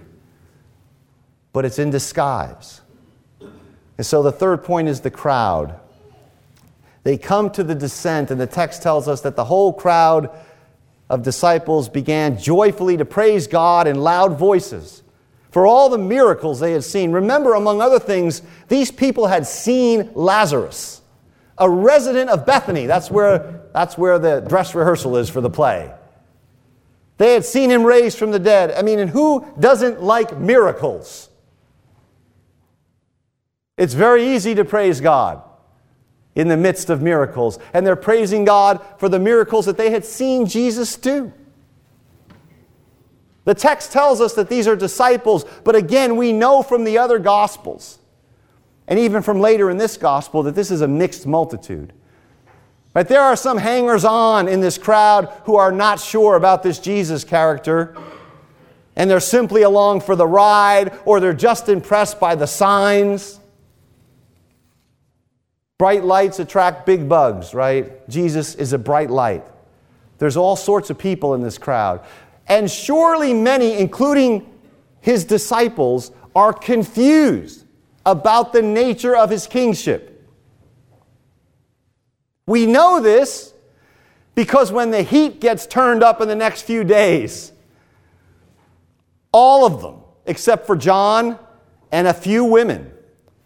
but 1.52 1.64
it's 1.64 1.78
in 1.78 1.90
disguise. 1.90 2.80
And 3.98 4.06
so 4.06 4.22
the 4.22 4.32
third 4.32 4.64
point 4.64 4.88
is 4.88 5.00
the 5.00 5.10
crowd. 5.10 5.78
They 7.04 7.18
come 7.18 7.50
to 7.50 7.62
the 7.62 7.74
descent, 7.74 8.30
and 8.30 8.40
the 8.40 8.46
text 8.46 8.82
tells 8.82 9.08
us 9.08 9.20
that 9.22 9.36
the 9.36 9.44
whole 9.44 9.72
crowd 9.72 10.30
of 11.12 11.22
disciples 11.22 11.90
began 11.90 12.38
joyfully 12.38 12.96
to 12.96 13.04
praise 13.04 13.46
God 13.46 13.86
in 13.86 14.00
loud 14.00 14.38
voices 14.38 15.02
for 15.50 15.66
all 15.66 15.90
the 15.90 15.98
miracles 15.98 16.58
they 16.58 16.72
had 16.72 16.82
seen. 16.82 17.12
Remember, 17.12 17.52
among 17.52 17.82
other 17.82 17.98
things, 17.98 18.40
these 18.68 18.90
people 18.90 19.26
had 19.26 19.46
seen 19.46 20.10
Lazarus, 20.14 21.02
a 21.58 21.68
resident 21.68 22.30
of 22.30 22.46
Bethany. 22.46 22.86
That's 22.86 23.10
where, 23.10 23.60
that's 23.74 23.98
where 23.98 24.18
the 24.18 24.40
dress 24.40 24.74
rehearsal 24.74 25.18
is 25.18 25.28
for 25.28 25.42
the 25.42 25.50
play. 25.50 25.92
They 27.18 27.34
had 27.34 27.44
seen 27.44 27.68
him 27.68 27.84
raised 27.84 28.16
from 28.16 28.30
the 28.30 28.38
dead. 28.38 28.70
I 28.70 28.80
mean, 28.80 28.98
and 28.98 29.10
who 29.10 29.46
doesn't 29.60 30.02
like 30.02 30.38
miracles? 30.38 31.28
It's 33.76 33.92
very 33.92 34.34
easy 34.34 34.54
to 34.54 34.64
praise 34.64 35.02
God 35.02 35.42
in 36.34 36.48
the 36.48 36.56
midst 36.56 36.90
of 36.90 37.02
miracles. 37.02 37.58
And 37.72 37.86
they're 37.86 37.96
praising 37.96 38.44
God 38.44 38.84
for 38.98 39.08
the 39.08 39.18
miracles 39.18 39.66
that 39.66 39.76
they 39.76 39.90
had 39.90 40.04
seen 40.04 40.46
Jesus 40.46 40.96
do. 40.96 41.32
The 43.44 43.54
text 43.54 43.92
tells 43.92 44.20
us 44.20 44.34
that 44.34 44.48
these 44.48 44.68
are 44.68 44.76
disciples, 44.76 45.44
but 45.64 45.74
again, 45.74 46.16
we 46.16 46.32
know 46.32 46.62
from 46.62 46.84
the 46.84 46.98
other 46.98 47.18
gospels, 47.18 47.98
and 48.86 48.98
even 48.98 49.22
from 49.22 49.40
later 49.40 49.68
in 49.68 49.78
this 49.78 49.96
gospel, 49.96 50.44
that 50.44 50.54
this 50.54 50.70
is 50.70 50.80
a 50.80 50.88
mixed 50.88 51.26
multitude. 51.26 51.92
Right? 52.94 53.08
There 53.08 53.22
are 53.22 53.36
some 53.36 53.58
hangers 53.58 54.04
on 54.04 54.48
in 54.48 54.60
this 54.60 54.78
crowd 54.78 55.32
who 55.44 55.56
are 55.56 55.72
not 55.72 55.98
sure 55.98 56.36
about 56.36 56.62
this 56.62 56.78
Jesus 56.78 57.24
character, 57.24 57.96
and 58.94 59.10
they're 59.10 59.20
simply 59.20 59.62
along 59.62 60.02
for 60.02 60.14
the 60.14 60.26
ride, 60.26 60.96
or 61.04 61.18
they're 61.18 61.32
just 61.32 61.68
impressed 61.68 62.20
by 62.20 62.34
the 62.34 62.46
signs. 62.46 63.40
Bright 65.82 66.04
lights 66.04 66.38
attract 66.38 66.86
big 66.86 67.08
bugs, 67.08 67.54
right? 67.54 68.08
Jesus 68.08 68.54
is 68.54 68.72
a 68.72 68.78
bright 68.78 69.10
light. 69.10 69.44
There's 70.18 70.36
all 70.36 70.54
sorts 70.54 70.90
of 70.90 70.96
people 70.96 71.34
in 71.34 71.42
this 71.42 71.58
crowd. 71.58 72.04
And 72.46 72.70
surely 72.70 73.34
many, 73.34 73.76
including 73.76 74.48
his 75.00 75.24
disciples, 75.24 76.12
are 76.36 76.52
confused 76.52 77.64
about 78.06 78.52
the 78.52 78.62
nature 78.62 79.16
of 79.16 79.28
his 79.28 79.48
kingship. 79.48 80.24
We 82.46 82.64
know 82.64 83.00
this 83.00 83.52
because 84.36 84.70
when 84.70 84.92
the 84.92 85.02
heat 85.02 85.40
gets 85.40 85.66
turned 85.66 86.04
up 86.04 86.20
in 86.20 86.28
the 86.28 86.36
next 86.36 86.62
few 86.62 86.84
days, 86.84 87.50
all 89.32 89.66
of 89.66 89.82
them, 89.82 89.96
except 90.26 90.64
for 90.64 90.76
John 90.76 91.40
and 91.90 92.06
a 92.06 92.14
few 92.14 92.44
women, 92.44 92.92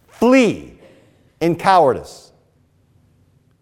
flee 0.06 0.75
in 1.40 1.56
cowardice. 1.56 2.32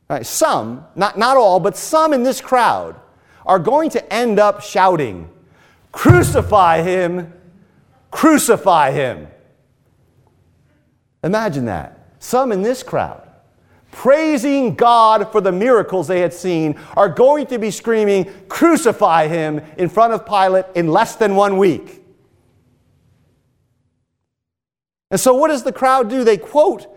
Right, 0.08 0.26
some, 0.26 0.84
not, 0.94 1.18
not 1.18 1.36
all, 1.36 1.60
but 1.60 1.76
some 1.76 2.12
in 2.12 2.22
this 2.22 2.40
crowd 2.40 3.00
are 3.46 3.58
going 3.58 3.90
to 3.90 4.12
end 4.12 4.38
up 4.38 4.62
shouting, 4.62 5.28
Crucify 5.92 6.82
him! 6.82 7.32
Crucify 8.10 8.90
him! 8.90 9.28
Imagine 11.22 11.64
that. 11.66 12.16
Some 12.18 12.52
in 12.52 12.62
this 12.62 12.82
crowd, 12.82 13.28
praising 13.90 14.74
God 14.74 15.30
for 15.32 15.40
the 15.40 15.52
miracles 15.52 16.06
they 16.06 16.20
had 16.20 16.34
seen, 16.34 16.78
are 16.96 17.08
going 17.08 17.46
to 17.46 17.58
be 17.58 17.70
screaming, 17.70 18.30
Crucify 18.48 19.28
him 19.28 19.60
in 19.78 19.88
front 19.88 20.12
of 20.12 20.26
Pilate 20.26 20.66
in 20.74 20.88
less 20.88 21.16
than 21.16 21.34
one 21.34 21.56
week. 21.56 22.02
And 25.10 25.20
so, 25.20 25.34
what 25.34 25.48
does 25.48 25.62
the 25.62 25.72
crowd 25.72 26.10
do? 26.10 26.24
They 26.24 26.36
quote 26.36 26.93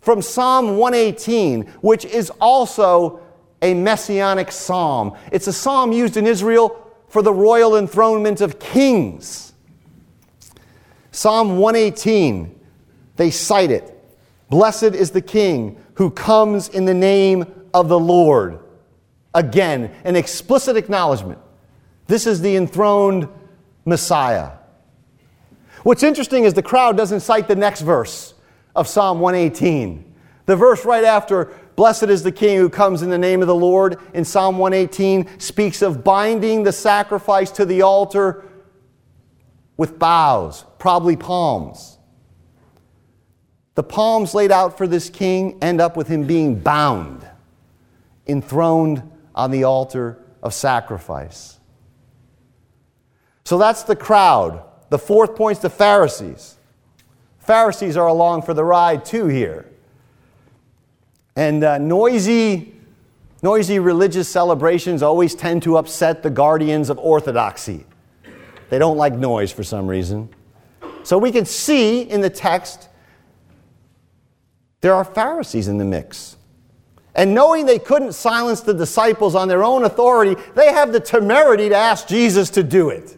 from 0.00 0.22
Psalm 0.22 0.76
118, 0.76 1.62
which 1.80 2.04
is 2.04 2.30
also 2.40 3.20
a 3.62 3.74
messianic 3.74 4.52
psalm. 4.52 5.16
It's 5.32 5.46
a 5.46 5.52
psalm 5.52 5.92
used 5.92 6.16
in 6.16 6.26
Israel 6.26 6.84
for 7.08 7.22
the 7.22 7.32
royal 7.32 7.76
enthronement 7.76 8.40
of 8.40 8.58
kings. 8.58 9.52
Psalm 11.10 11.58
118, 11.58 12.58
they 13.16 13.30
cite 13.30 13.70
it. 13.70 13.94
Blessed 14.50 14.94
is 14.94 15.10
the 15.10 15.20
king 15.20 15.82
who 15.94 16.10
comes 16.10 16.68
in 16.68 16.84
the 16.84 16.94
name 16.94 17.44
of 17.74 17.88
the 17.88 17.98
Lord. 17.98 18.60
Again, 19.34 19.90
an 20.04 20.16
explicit 20.16 20.76
acknowledgement. 20.76 21.38
This 22.06 22.26
is 22.26 22.40
the 22.40 22.56
enthroned 22.56 23.28
Messiah. 23.84 24.52
What's 25.82 26.02
interesting 26.02 26.44
is 26.44 26.54
the 26.54 26.62
crowd 26.62 26.96
doesn't 26.96 27.20
cite 27.20 27.48
the 27.48 27.56
next 27.56 27.82
verse 27.82 28.34
of 28.78 28.86
Psalm 28.86 29.18
118. 29.18 30.14
The 30.46 30.54
verse 30.54 30.84
right 30.84 31.02
after, 31.02 31.46
Blessed 31.74 32.04
is 32.04 32.22
the 32.22 32.32
King 32.32 32.58
who 32.58 32.70
comes 32.70 33.02
in 33.02 33.10
the 33.10 33.18
name 33.18 33.42
of 33.42 33.48
the 33.48 33.54
Lord, 33.54 33.98
in 34.14 34.24
Psalm 34.24 34.56
118, 34.56 35.40
speaks 35.40 35.82
of 35.82 36.04
binding 36.04 36.62
the 36.62 36.72
sacrifice 36.72 37.50
to 37.50 37.64
the 37.64 37.82
altar 37.82 38.44
with 39.76 39.98
boughs, 39.98 40.64
probably 40.78 41.16
palms. 41.16 41.98
The 43.74 43.82
palms 43.82 44.32
laid 44.32 44.52
out 44.52 44.78
for 44.78 44.86
this 44.86 45.10
king 45.10 45.58
end 45.60 45.80
up 45.80 45.96
with 45.96 46.06
him 46.06 46.24
being 46.24 46.60
bound, 46.60 47.26
enthroned 48.28 49.02
on 49.34 49.50
the 49.50 49.64
altar 49.64 50.24
of 50.40 50.54
sacrifice. 50.54 51.58
So 53.44 53.58
that's 53.58 53.82
the 53.82 53.96
crowd. 53.96 54.62
The 54.90 54.98
fourth 54.98 55.34
point's 55.34 55.60
the 55.60 55.70
Pharisees. 55.70 56.57
Pharisees 57.48 57.96
are 57.96 58.08
along 58.08 58.42
for 58.42 58.52
the 58.52 58.62
ride 58.62 59.06
too 59.06 59.26
here. 59.26 59.64
And 61.34 61.64
uh, 61.64 61.78
noisy, 61.78 62.74
noisy 63.42 63.78
religious 63.78 64.28
celebrations 64.28 65.02
always 65.02 65.34
tend 65.34 65.62
to 65.62 65.78
upset 65.78 66.22
the 66.22 66.28
guardians 66.28 66.90
of 66.90 66.98
orthodoxy. 66.98 67.86
They 68.68 68.78
don't 68.78 68.98
like 68.98 69.14
noise 69.14 69.50
for 69.50 69.64
some 69.64 69.86
reason. 69.86 70.28
So 71.04 71.16
we 71.16 71.32
can 71.32 71.46
see 71.46 72.02
in 72.02 72.20
the 72.20 72.28
text 72.28 72.90
there 74.82 74.92
are 74.92 75.02
Pharisees 75.02 75.68
in 75.68 75.78
the 75.78 75.86
mix. 75.86 76.36
And 77.14 77.32
knowing 77.32 77.64
they 77.64 77.78
couldn't 77.78 78.12
silence 78.12 78.60
the 78.60 78.74
disciples 78.74 79.34
on 79.34 79.48
their 79.48 79.64
own 79.64 79.84
authority, 79.84 80.36
they 80.54 80.70
have 80.70 80.92
the 80.92 81.00
temerity 81.00 81.70
to 81.70 81.76
ask 81.76 82.08
Jesus 82.08 82.50
to 82.50 82.62
do 82.62 82.90
it. 82.90 83.16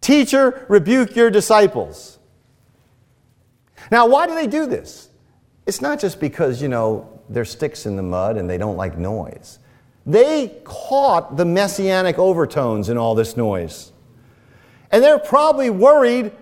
Teacher, 0.00 0.66
rebuke 0.68 1.14
your 1.14 1.30
disciples. 1.30 2.17
Now, 3.90 4.06
why 4.06 4.26
do 4.26 4.34
they 4.34 4.46
do 4.46 4.66
this? 4.66 5.08
It's 5.66 5.80
not 5.80 6.00
just 6.00 6.20
because, 6.20 6.62
you 6.62 6.68
know, 6.68 7.20
they're 7.28 7.44
sticks 7.44 7.86
in 7.86 7.96
the 7.96 8.02
mud 8.02 8.36
and 8.36 8.48
they 8.48 8.58
don't 8.58 8.76
like 8.76 8.96
noise. 8.96 9.58
They 10.06 10.60
caught 10.64 11.36
the 11.36 11.44
messianic 11.44 12.18
overtones 12.18 12.88
in 12.88 12.96
all 12.96 13.14
this 13.14 13.36
noise. 13.36 13.92
And 14.90 15.02
they're 15.02 15.18
probably 15.18 15.68
worried 15.68 16.32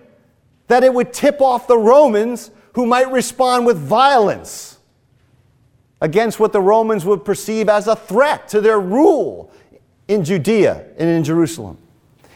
that 0.67 0.83
it 0.83 0.93
would 0.93 1.11
tip 1.11 1.41
off 1.41 1.67
the 1.67 1.77
Romans 1.77 2.51
who 2.73 2.85
might 2.85 3.11
respond 3.11 3.65
with 3.65 3.77
violence 3.77 4.77
against 5.99 6.39
what 6.39 6.53
the 6.53 6.61
Romans 6.61 7.05
would 7.05 7.25
perceive 7.25 7.69
as 7.69 7.87
a 7.87 7.95
threat 7.95 8.47
to 8.49 8.61
their 8.61 8.79
rule 8.79 9.51
in 10.07 10.23
Judea 10.23 10.85
and 10.97 11.09
in 11.09 11.23
Jerusalem. 11.23 11.77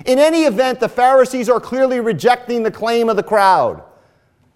In 0.05 0.17
any 0.17 0.43
event, 0.43 0.79
the 0.79 0.89
Pharisees 0.89 1.47
are 1.47 1.59
clearly 1.59 1.99
rejecting 1.99 2.63
the 2.63 2.71
claim 2.71 3.07
of 3.07 3.15
the 3.15 3.23
crowd. 3.23 3.83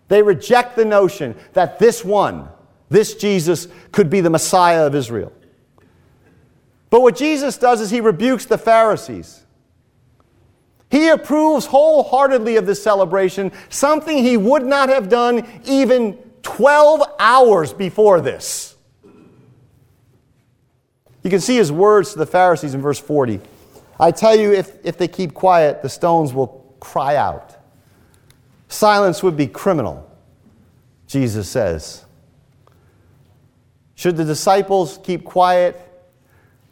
They 0.08 0.22
reject 0.22 0.76
the 0.76 0.86
notion 0.86 1.36
that 1.54 1.80
this 1.80 2.06
one, 2.06 2.50
this 2.89 3.15
Jesus, 3.15 3.68
could 3.91 4.10
be 4.10 4.22
the 4.22 4.30
Messiah 4.30 4.86
of 4.86 4.96
Israel. 4.96 5.32
But 6.89 7.02
what 7.02 7.15
Jesus 7.15 7.58
does 7.58 7.82
is 7.82 7.89
he 7.89 8.02
rebukes 8.02 8.46
the 8.46 8.58
Pharisees. 8.58 9.44
He 10.91 11.10
approves 11.10 11.65
wholeheartedly 11.65 12.56
of 12.56 12.65
this 12.65 12.82
celebration, 12.82 13.52
something 13.70 14.18
he 14.18 14.38
would 14.38 14.65
not 14.65 14.89
have 14.89 15.10
done 15.10 15.48
even 15.65 16.13
12 16.44 17.02
hours 17.20 17.74
before 17.74 18.22
this. 18.22 18.76
You 21.24 21.32
can 21.32 21.41
see 21.41 21.58
his 21.58 21.72
words 21.72 22.13
to 22.13 22.20
the 22.20 22.26
Pharisees 22.28 22.76
in 22.76 22.82
verse 22.82 23.00
40. 23.00 23.41
I 24.00 24.12
tell 24.12 24.36
you, 24.36 24.54
if, 24.54 24.74
if 24.86 24.98
they 24.98 25.08
keep 25.08 25.34
quiet, 25.34 25.82
the 25.82 25.89
stones 25.89 26.34
will 26.34 26.76
cry 26.80 27.15
out. 27.15 27.55
Silence 28.67 29.23
would 29.23 29.38
be 29.38 29.47
criminal, 29.47 30.10
Jesus 31.08 31.49
says. 31.49 32.06
Should 33.95 34.17
the 34.17 34.25
disciples 34.25 34.99
keep 35.04 35.23
quiet? 35.23 35.82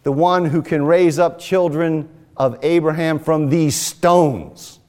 The 0.04 0.12
one 0.12 0.46
who 0.46 0.62
can 0.62 0.84
raise 0.84 1.18
up 1.20 1.40
children 1.40 2.10
of 2.36 2.60
Abraham 2.64 3.20
from 3.20 3.50
these 3.50 3.76
stones, 3.76 4.80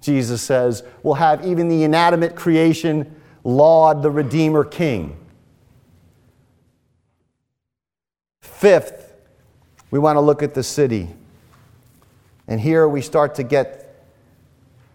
Jesus 0.00 0.40
says, 0.40 0.82
will 1.02 1.14
have 1.14 1.44
even 1.44 1.68
the 1.68 1.82
inanimate 1.82 2.34
creation 2.34 3.20
laud 3.42 4.02
the 4.02 4.10
Redeemer 4.10 4.64
King. 4.64 5.16
Fifth, 8.40 9.12
we 9.90 9.98
want 9.98 10.16
to 10.16 10.20
look 10.20 10.42
at 10.42 10.54
the 10.54 10.62
city. 10.62 11.10
And 12.48 12.60
here 12.60 12.88
we 12.88 13.02
start 13.02 13.34
to 13.34 13.42
get 13.42 14.02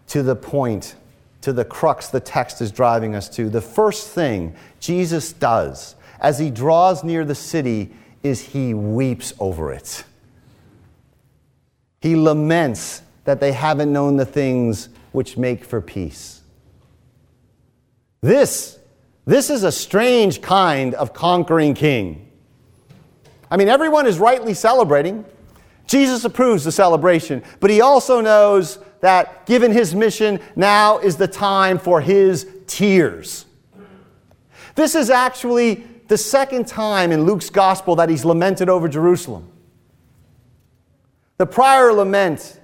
to 0.08 0.22
the 0.24 0.34
point 0.34 0.96
to 1.42 1.52
the 1.52 1.64
crux 1.64 2.08
the 2.08 2.20
text 2.20 2.60
is 2.60 2.70
driving 2.70 3.14
us 3.14 3.28
to. 3.30 3.48
The 3.48 3.60
first 3.60 4.08
thing 4.08 4.54
Jesus 4.78 5.32
does 5.32 5.94
as 6.20 6.38
he 6.38 6.50
draws 6.50 7.02
near 7.02 7.24
the 7.24 7.34
city 7.34 7.90
is 8.22 8.40
he 8.40 8.74
weeps 8.74 9.32
over 9.38 9.72
it. 9.72 10.04
He 12.00 12.14
laments 12.14 13.02
that 13.24 13.40
they 13.40 13.52
haven't 13.52 13.92
known 13.92 14.16
the 14.16 14.26
things 14.26 14.88
which 15.12 15.36
make 15.36 15.64
for 15.64 15.80
peace. 15.80 16.42
This, 18.20 18.78
this 19.24 19.50
is 19.50 19.64
a 19.64 19.72
strange 19.72 20.42
kind 20.42 20.94
of 20.94 21.14
conquering 21.14 21.74
king. 21.74 22.30
I 23.50 23.56
mean, 23.56 23.68
everyone 23.68 24.06
is 24.06 24.18
rightly 24.18 24.54
celebrating. 24.54 25.24
Jesus 25.86 26.24
approves 26.24 26.64
the 26.64 26.72
celebration, 26.72 27.42
but 27.58 27.70
he 27.70 27.80
also 27.80 28.20
knows 28.20 28.78
that 29.00 29.46
given 29.46 29.72
his 29.72 29.94
mission, 29.94 30.40
now 30.56 30.98
is 30.98 31.16
the 31.16 31.28
time 31.28 31.78
for 31.78 32.00
his 32.00 32.46
tears. 32.66 33.46
This 34.74 34.94
is 34.94 35.10
actually 35.10 35.86
the 36.08 36.18
second 36.18 36.66
time 36.66 37.12
in 37.12 37.24
Luke's 37.24 37.50
gospel 37.50 37.96
that 37.96 38.08
he's 38.08 38.24
lamented 38.24 38.68
over 38.68 38.88
Jerusalem. 38.88 39.50
The 41.38 41.46
prior 41.46 41.92
lament, 41.92 42.60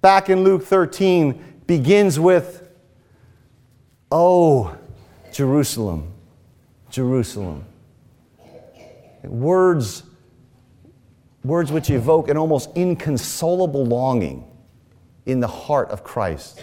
back 0.00 0.30
in 0.30 0.44
Luke 0.44 0.64
13, 0.64 1.62
begins 1.66 2.18
with, 2.18 2.68
Oh, 4.12 4.76
Jerusalem, 5.32 6.12
Jerusalem. 6.90 7.64
Words, 9.22 10.02
words 11.44 11.70
which 11.70 11.90
evoke 11.90 12.28
an 12.28 12.36
almost 12.36 12.70
inconsolable 12.76 13.84
longing 13.84 14.49
in 15.26 15.40
the 15.40 15.46
heart 15.46 15.90
of 15.90 16.04
Christ. 16.04 16.62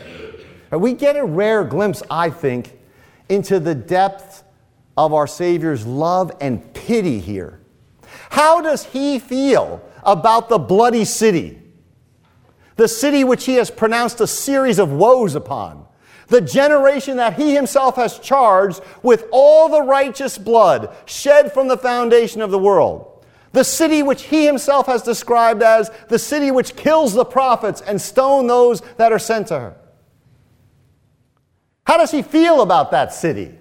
We 0.71 0.93
get 0.93 1.15
a 1.15 1.23
rare 1.23 1.63
glimpse, 1.63 2.03
I 2.09 2.29
think, 2.29 2.77
into 3.29 3.59
the 3.59 3.75
depth 3.75 4.43
of 4.97 5.13
our 5.13 5.27
Savior's 5.27 5.85
love 5.85 6.31
and 6.41 6.73
pity 6.73 7.19
here. 7.19 7.61
How 8.29 8.61
does 8.61 8.85
he 8.85 9.19
feel 9.19 9.81
about 10.03 10.49
the 10.49 10.57
bloody 10.57 11.05
city? 11.05 11.61
the 12.77 12.87
city 12.87 13.23
which 13.23 13.45
he 13.45 13.55
has 13.55 13.69
pronounced 13.69 14.21
a 14.21 14.27
series 14.27 14.79
of 14.79 14.91
woes 14.91 15.35
upon, 15.35 15.85
the 16.27 16.41
generation 16.41 17.17
that 17.17 17.33
he 17.33 17.53
himself 17.53 17.95
has 17.95 18.19
charged 18.19 18.81
with 19.01 19.25
all 19.31 19.67
the 19.67 19.81
righteous 19.81 20.37
blood 20.37 20.95
shed 21.05 21.51
from 21.51 21.67
the 21.67 21.77
foundation 21.77 22.41
of 22.41 22.51
the 22.51 22.59
world, 22.59 23.16
the 23.51 23.63
city 23.63 24.03
which 24.03 24.23
he 24.23 24.45
himself 24.45 24.85
has 24.87 25.01
described 25.01 25.63
as 25.63 25.89
the 26.09 26.19
city 26.19 26.51
which 26.51 26.75
kills 26.75 27.13
the 27.13 27.25
prophets 27.25 27.81
and 27.81 28.01
stone 28.01 28.47
those 28.47 28.81
that 28.97 29.11
are 29.11 29.19
sent 29.19 29.47
to 29.47 29.59
her. 29.59 29.75
How 31.85 31.97
does 31.97 32.11
he 32.11 32.21
feel 32.21 32.61
about 32.61 32.91
that 32.91 33.13
city? 33.13 33.55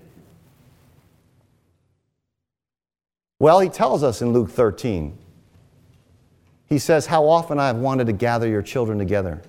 Well, 3.38 3.60
he 3.60 3.68
tells 3.68 4.02
us 4.02 4.22
in 4.22 4.32
Luke 4.32 4.50
13 4.50 5.18
he 6.68 6.78
says, 6.78 7.06
How 7.06 7.28
often 7.28 7.58
I 7.58 7.68
have 7.68 7.76
wanted 7.76 8.06
to 8.08 8.12
gather 8.12 8.48
your 8.48 8.62
children 8.62 8.98
together, 8.98 9.42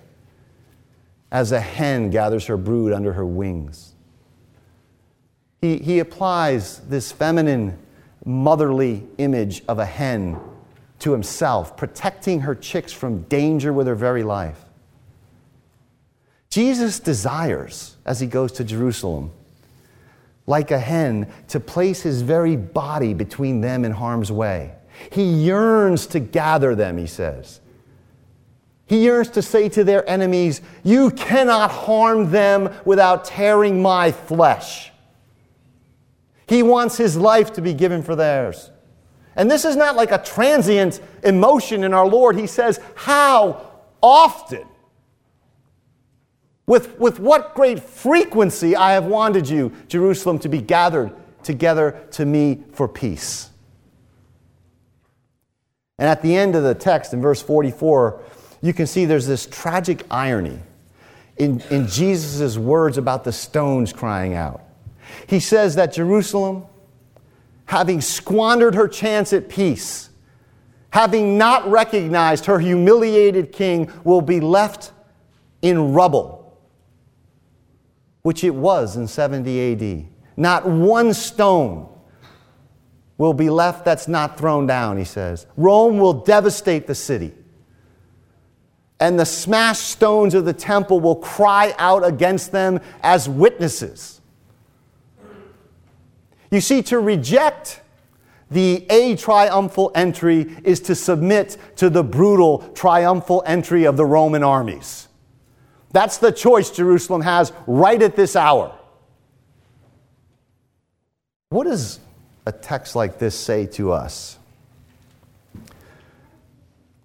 as 1.32 1.52
a 1.52 1.60
hen 1.60 2.10
gathers 2.10 2.46
her 2.46 2.58
brood 2.58 2.94
under 2.94 3.14
her 3.14 3.26
wings. 3.26 3.96
He, 5.62 5.78
he 5.80 6.00
applies 6.00 6.80
this 6.82 7.12
feminine, 7.12 7.78
motherly 8.26 9.04
image 9.18 9.64
of 9.68 9.80
a 9.80 9.86
hen 9.86 10.40
to 11.00 11.12
himself, 11.12 11.78
protecting 11.78 12.42
her 12.42 12.56
chicks 12.56 12.92
from 12.92 13.24
danger 13.24 13.72
with 13.72 13.88
her 13.88 13.96
very 13.96 14.24
life. 14.24 14.66
Jesus 16.50 17.00
desires, 17.00 17.98
as 18.06 18.20
he 18.20 18.28
goes 18.28 18.52
to 18.54 18.64
Jerusalem, 18.64 19.32
like 20.48 20.72
a 20.72 20.80
hen, 20.80 21.32
to 21.50 21.60
place 21.60 22.02
his 22.02 22.22
very 22.22 22.56
body 22.56 23.14
between 23.14 23.62
them 23.62 23.86
and 23.86 23.94
harm's 23.94 24.32
way. 24.32 24.74
He 25.12 25.24
yearns 25.24 26.08
to 26.08 26.20
gather 26.20 26.74
them, 26.74 26.98
he 26.98 27.06
says. 27.06 27.60
He 28.88 29.04
yearns 29.04 29.30
to 29.32 29.42
say 29.42 29.68
to 29.70 29.84
their 29.84 30.10
enemies, 30.10 30.62
You 30.84 31.12
cannot 31.12 31.70
harm 31.70 32.32
them 32.32 32.74
without 32.86 33.26
tearing 33.26 33.82
my 33.82 34.12
flesh. 34.12 34.92
He 36.48 36.64
wants 36.64 36.98
his 36.98 37.18
life 37.18 37.54
to 37.54 37.62
be 37.62 37.74
given 37.74 38.04
for 38.04 38.16
theirs. 38.16 38.72
And 39.36 39.52
this 39.52 39.66
is 39.66 39.76
not 39.76 39.96
like 39.96 40.12
a 40.12 40.18
transient 40.18 41.00
emotion 41.24 41.84
in 41.84 41.94
our 41.94 42.08
Lord. 42.08 42.38
He 42.38 42.48
says, 42.48 42.80
How 42.96 43.70
often? 44.02 44.66
With, 46.66 47.00
with 47.00 47.20
what 47.20 47.54
great 47.56 47.82
frequency 47.82 48.76
I 48.76 48.94
have 48.94 49.06
wanted 49.06 49.48
you, 49.48 49.72
Jerusalem, 49.88 50.40
to 50.40 50.50
be 50.50 50.62
gathered 50.62 51.14
together 51.44 52.02
to 52.12 52.26
me 52.26 52.64
for 52.74 52.90
peace. 52.90 53.50
And 56.00 56.10
at 56.10 56.22
the 56.22 56.36
end 56.36 56.56
of 56.56 56.64
the 56.64 56.76
text, 56.76 57.14
in 57.14 57.22
verse 57.22 57.42
44, 57.42 58.22
you 58.62 58.74
can 58.74 58.86
see 58.86 59.06
there's 59.06 59.28
this 59.28 59.46
tragic 59.46 60.04
irony 60.12 60.60
in, 61.38 61.62
in 61.70 61.88
Jesus' 61.88 62.58
words 62.58 62.98
about 62.98 63.24
the 63.24 63.32
stones 63.32 63.94
crying 63.94 64.34
out. 64.34 64.67
He 65.28 65.40
says 65.40 65.76
that 65.76 65.94
Jerusalem, 65.94 66.66
having 67.66 68.02
squandered 68.02 68.76
her 68.76 68.88
chance 68.88 69.34
at 69.34 69.50
peace, 69.50 70.10
having 70.92 71.38
not 71.38 71.70
recognized 71.70 72.46
her 72.46 72.60
humiliated 72.60 73.52
king, 73.52 73.92
will 74.04 74.22
be 74.22 74.40
left 74.40 74.92
in 75.62 75.94
rubble, 75.94 76.58
which 78.22 78.44
it 78.44 78.56
was 78.56 78.96
in 78.96 79.08
70 79.08 79.74
AD. 79.74 80.06
Not 80.38 80.68
one 80.68 81.14
stone 81.14 81.90
will 83.18 83.34
be 83.34 83.50
left 83.50 83.84
that's 83.84 84.08
not 84.08 84.38
thrown 84.38 84.68
down, 84.68 84.98
he 84.98 85.04
says. 85.04 85.48
Rome 85.58 85.98
will 85.98 86.14
devastate 86.14 86.88
the 86.88 86.96
city. 86.96 87.34
And 89.00 89.20
the 89.20 89.26
smashed 89.26 89.84
stones 89.84 90.34
of 90.34 90.46
the 90.46 90.54
temple 90.54 91.00
will 91.00 91.18
cry 91.18 91.74
out 91.78 92.06
against 92.06 92.52
them 92.52 92.80
as 93.02 93.28
witnesses. 93.28 94.17
You 96.52 96.62
see, 96.62 96.82
to 96.84 97.00
reject 97.00 97.82
the 98.50 98.86
a 98.90 99.16
triumphal 99.16 99.92
entry 99.94 100.56
is 100.64 100.80
to 100.82 100.96
submit 100.96 101.58
to 101.78 101.90
the 101.90 102.04
brutal 102.04 102.60
triumphal 102.74 103.44
entry 103.46 103.84
of 103.84 103.98
the 103.98 104.06
Roman 104.06 104.44
armies. 104.44 105.08
That's 105.92 106.18
the 106.18 106.32
choice 106.32 106.70
Jerusalem 106.70 107.22
has 107.22 107.52
right 107.66 108.02
at 108.02 108.16
this 108.16 108.36
hour. 108.36 108.78
What 111.50 111.68
is 111.68 112.00
a 112.46 112.52
text 112.52 112.96
like 112.96 113.20
this 113.20 113.36
say 113.36 113.66
to 113.68 113.92
us? 113.92 114.38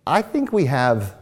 I 0.07 0.22
think 0.22 0.52
we 0.52 0.66
have 0.66 1.14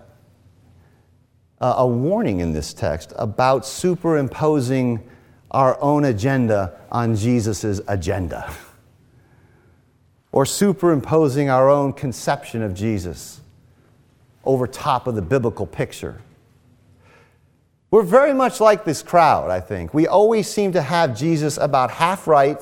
uh, 1.61 1.74
a 1.78 1.87
warning 1.87 2.40
in 2.40 2.52
this 2.52 2.72
text 2.72 3.12
about 3.16 3.66
superimposing 3.66 5.06
our 5.50 5.80
own 5.82 6.04
agenda 6.04 6.78
on 6.90 7.16
Jesus' 7.16 7.80
agenda, 7.88 8.52
or 10.32 10.46
superimposing 10.46 11.50
our 11.50 11.68
own 11.68 11.92
conception 11.92 12.62
of 12.62 12.74
Jesus 12.74 13.40
over 14.44 14.66
top 14.66 15.06
of 15.06 15.14
the 15.14 15.22
biblical 15.22 15.66
picture. 15.66 16.20
We're 17.90 18.02
very 18.02 18.32
much 18.32 18.60
like 18.60 18.84
this 18.84 19.02
crowd, 19.02 19.50
I 19.50 19.60
think. 19.60 19.92
We 19.92 20.06
always 20.06 20.48
seem 20.48 20.72
to 20.72 20.82
have 20.82 21.18
Jesus 21.18 21.56
about 21.56 21.90
half 21.90 22.28
right 22.28 22.60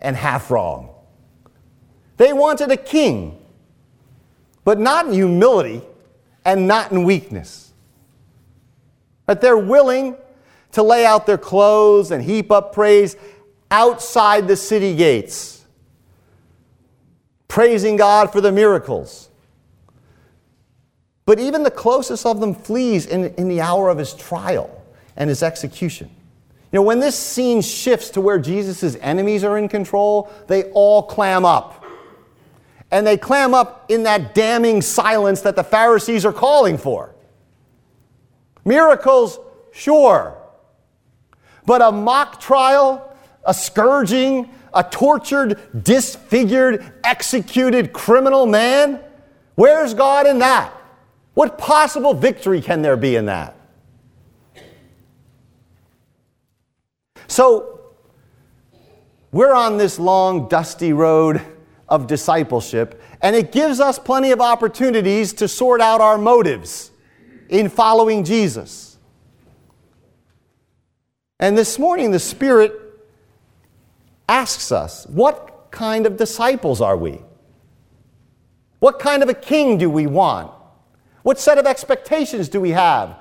and 0.00 0.16
half 0.16 0.50
wrong. 0.50 0.88
They 2.16 2.32
wanted 2.32 2.70
a 2.70 2.76
king, 2.76 3.38
but 4.64 4.78
not 4.78 5.06
in 5.06 5.12
humility 5.12 5.82
and 6.44 6.66
not 6.66 6.90
in 6.90 7.04
weakness. 7.04 7.72
But 9.26 9.42
they're 9.42 9.58
willing 9.58 10.16
to 10.72 10.82
lay 10.82 11.04
out 11.04 11.26
their 11.26 11.38
clothes 11.38 12.10
and 12.10 12.22
heap 12.22 12.50
up 12.50 12.72
praise 12.72 13.16
outside 13.70 14.48
the 14.48 14.56
city 14.56 14.94
gates, 14.94 15.64
praising 17.48 17.96
God 17.96 18.32
for 18.32 18.40
the 18.40 18.52
miracles. 18.52 19.28
But 21.26 21.38
even 21.38 21.62
the 21.62 21.70
closest 21.70 22.26
of 22.26 22.40
them 22.40 22.54
flees 22.54 23.06
in, 23.06 23.34
in 23.34 23.48
the 23.48 23.60
hour 23.60 23.88
of 23.88 23.98
his 23.98 24.14
trial 24.14 24.84
and 25.16 25.28
his 25.28 25.42
execution. 25.42 26.10
You 26.72 26.78
know, 26.78 26.82
when 26.82 27.00
this 27.00 27.16
scene 27.16 27.62
shifts 27.62 28.10
to 28.10 28.20
where 28.20 28.38
Jesus' 28.38 28.96
enemies 29.00 29.44
are 29.44 29.58
in 29.58 29.68
control, 29.68 30.30
they 30.46 30.64
all 30.72 31.02
clam 31.02 31.44
up. 31.44 31.84
And 32.92 33.06
they 33.06 33.16
clam 33.16 33.54
up 33.54 33.86
in 33.88 34.04
that 34.04 34.34
damning 34.34 34.82
silence 34.82 35.42
that 35.42 35.56
the 35.56 35.64
Pharisees 35.64 36.24
are 36.24 36.32
calling 36.32 36.78
for. 36.78 37.14
Miracles, 38.64 39.38
sure. 39.72 40.36
But 41.70 41.82
a 41.82 41.92
mock 41.92 42.40
trial, 42.40 43.16
a 43.44 43.54
scourging, 43.54 44.50
a 44.74 44.82
tortured, 44.82 45.84
disfigured, 45.84 46.84
executed 47.04 47.92
criminal 47.92 48.44
man? 48.44 48.98
Where's 49.54 49.94
God 49.94 50.26
in 50.26 50.40
that? 50.40 50.72
What 51.34 51.58
possible 51.58 52.12
victory 52.12 52.60
can 52.60 52.82
there 52.82 52.96
be 52.96 53.14
in 53.14 53.26
that? 53.26 53.54
So, 57.28 57.92
we're 59.30 59.54
on 59.54 59.76
this 59.76 60.00
long, 60.00 60.48
dusty 60.48 60.92
road 60.92 61.40
of 61.88 62.08
discipleship, 62.08 63.00
and 63.22 63.36
it 63.36 63.52
gives 63.52 63.78
us 63.78 63.96
plenty 63.96 64.32
of 64.32 64.40
opportunities 64.40 65.32
to 65.34 65.46
sort 65.46 65.80
out 65.80 66.00
our 66.00 66.18
motives 66.18 66.90
in 67.48 67.68
following 67.68 68.24
Jesus. 68.24 68.89
And 71.40 71.56
this 71.56 71.78
morning, 71.78 72.10
the 72.10 72.18
Spirit 72.18 72.74
asks 74.28 74.70
us, 74.70 75.06
What 75.06 75.68
kind 75.70 76.04
of 76.04 76.18
disciples 76.18 76.82
are 76.82 76.98
we? 76.98 77.22
What 78.78 78.98
kind 78.98 79.22
of 79.22 79.30
a 79.30 79.34
king 79.34 79.78
do 79.78 79.88
we 79.88 80.06
want? 80.06 80.52
What 81.22 81.40
set 81.40 81.56
of 81.56 81.66
expectations 81.66 82.50
do 82.50 82.60
we 82.60 82.70
have 82.70 83.16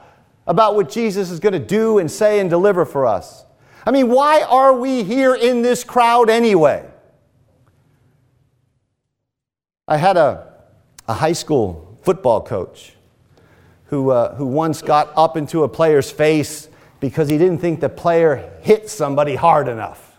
about 0.45 0.75
what 0.75 0.89
Jesus 0.89 1.31
is 1.31 1.39
going 1.39 1.53
to 1.53 1.59
do 1.59 1.97
and 1.97 2.11
say 2.11 2.41
and 2.41 2.49
deliver 2.49 2.85
for 2.85 3.05
us? 3.05 3.45
I 3.85 3.91
mean, 3.91 4.09
why 4.09 4.41
are 4.43 4.73
we 4.73 5.03
here 5.03 5.33
in 5.33 5.61
this 5.61 5.85
crowd 5.85 6.29
anyway? 6.29 6.85
I 9.87 9.95
had 9.95 10.17
a, 10.17 10.53
a 11.07 11.13
high 11.13 11.33
school 11.33 11.97
football 12.03 12.41
coach 12.41 12.93
who, 13.85 14.11
uh, 14.11 14.35
who 14.35 14.45
once 14.45 14.81
got 14.81 15.11
up 15.15 15.37
into 15.37 15.63
a 15.63 15.69
player's 15.69 16.11
face 16.11 16.67
because 16.99 17.29
he 17.29 17.37
didn't 17.37 17.59
think 17.59 17.79
the 17.79 17.89
player 17.89 18.51
hit 18.61 18.89
somebody 18.89 19.35
hard 19.35 19.67
enough. 19.67 20.17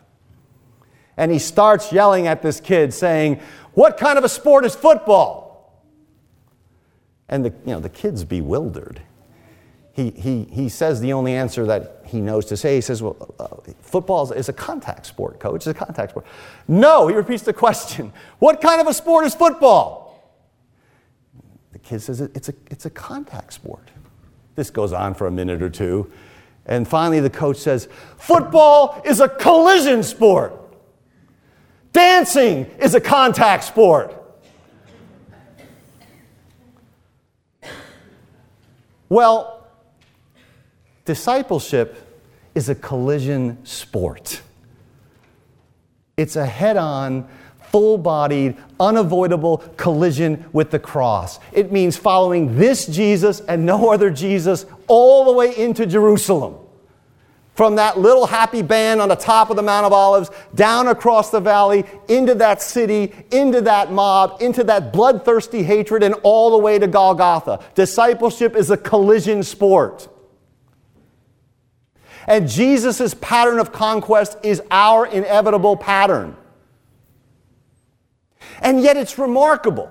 And 1.17 1.31
he 1.31 1.39
starts 1.39 1.93
yelling 1.93 2.27
at 2.27 2.43
this 2.43 2.61
kid, 2.61 2.95
saying, 2.95 3.41
What 3.75 3.99
kind 3.99 4.17
of 4.17 4.25
a 4.25 4.29
sport 4.29 4.65
is 4.65 4.75
football? 4.75 5.49
And 7.29 7.45
the, 7.45 7.51
you 7.65 7.73
know, 7.73 7.81
the 7.81 7.89
kid's 7.89 8.25
bewildered 8.25 9.03
he, 9.93 10.11
he, 10.11 10.45
he 10.51 10.69
says 10.69 11.01
the 11.01 11.13
only 11.13 11.35
answer 11.35 11.67
that 11.67 12.03
he 12.07 12.21
knows 12.21 12.47
to 12.47 12.57
say. 12.57 12.77
He 12.77 12.81
says, 12.81 13.03
Well, 13.03 13.35
uh, 13.39 13.73
football 13.81 14.31
is 14.33 14.49
a 14.49 14.53
contact 14.53 15.07
sport, 15.07 15.41
coach. 15.41 15.57
It's 15.57 15.67
a 15.67 15.75
contact 15.75 16.11
sport. 16.11 16.27
No, 16.69 17.09
he 17.09 17.15
repeats 17.15 17.43
the 17.43 17.53
question 17.53 18.13
What 18.39 18.61
kind 18.61 18.81
of 18.81 18.87
a 18.87 18.95
sport 18.95 19.27
is 19.27 19.35
football? 19.35 20.41
The 21.73 21.79
kid 21.79 22.01
says, 22.01 22.21
It's 22.21 22.49
a, 22.49 22.55
it's 22.71 22.87
a 22.87 22.91
contact 22.91 23.53
sport. 23.53 23.91
This 24.55 24.71
goes 24.71 24.93
on 24.93 25.15
for 25.15 25.27
a 25.27 25.31
minute 25.31 25.63
or 25.63 25.71
two. 25.71 26.11
And 26.71 26.87
finally, 26.87 27.19
the 27.19 27.29
coach 27.29 27.59
says, 27.59 27.89
Football 28.17 29.03
is 29.05 29.21
a 29.21 29.29
collision 29.29 30.05
sport. 30.05 30.57
Dancing 31.93 32.67
is 32.79 32.95
a 32.95 33.01
contact 33.01 33.65
sport. 33.65 34.17
Well, 39.09 39.67
discipleship 41.05 42.07
is 42.55 42.69
a 42.69 42.77
collision 42.77 43.65
sport. 43.67 44.41
It's 46.17 46.37
a 46.37 46.47
head 46.47 46.77
on, 46.77 47.29
full 47.73 47.99
bodied, 47.99 48.57
unavoidable 48.79 49.59
collision 49.77 50.45
with 50.53 50.71
the 50.71 50.79
cross. 50.79 51.41
It 51.51 51.73
means 51.73 51.97
following 51.97 52.57
this 52.57 52.87
Jesus 52.87 53.41
and 53.41 53.67
no 53.67 53.93
other 53.93 54.11
Jesus 54.11 54.67
all 54.87 55.25
the 55.25 55.33
way 55.33 55.57
into 55.57 55.85
Jerusalem 55.87 56.60
from 57.55 57.77
that 57.77 57.99
little 57.99 58.27
happy 58.27 58.63
band 58.63 59.01
on 59.01 59.09
the 59.09 59.15
top 59.15 59.51
of 59.51 59.57
the 59.57 59.63
Mount 59.63 59.85
of 59.85 59.93
Olives, 59.93 60.31
down 60.55 60.89
across 60.89 61.31
the 61.31 61.41
valley, 61.41 61.85
into 62.09 62.35
that 62.37 62.63
city, 62.63 63.13
into 63.31 63.61
that 63.61 63.93
mob, 63.93 64.41
into 64.41 64.65
that 64.65 64.93
bloodthirsty 64.93 65.63
hatred, 65.63 66.03
and 66.03 66.15
all 66.23 66.51
the 66.51 66.59
way 66.59 66.79
to 66.79 66.87
Golgotha. 66.87 67.61
Discipleship 67.75 68.57
is 68.57 68.71
a 68.71 68.77
collision 68.77 69.43
sport. 69.43 70.09
And 72.27 72.49
Jesus' 72.49 73.15
pattern 73.15 73.59
of 73.59 73.73
conquest 73.73 74.39
is 74.43 74.63
our 74.71 75.07
inevitable 75.07 75.77
pattern. 75.77 76.37
And 78.63 78.81
yet 78.81 78.97
it's 78.97 79.19
remarkable. 79.19 79.91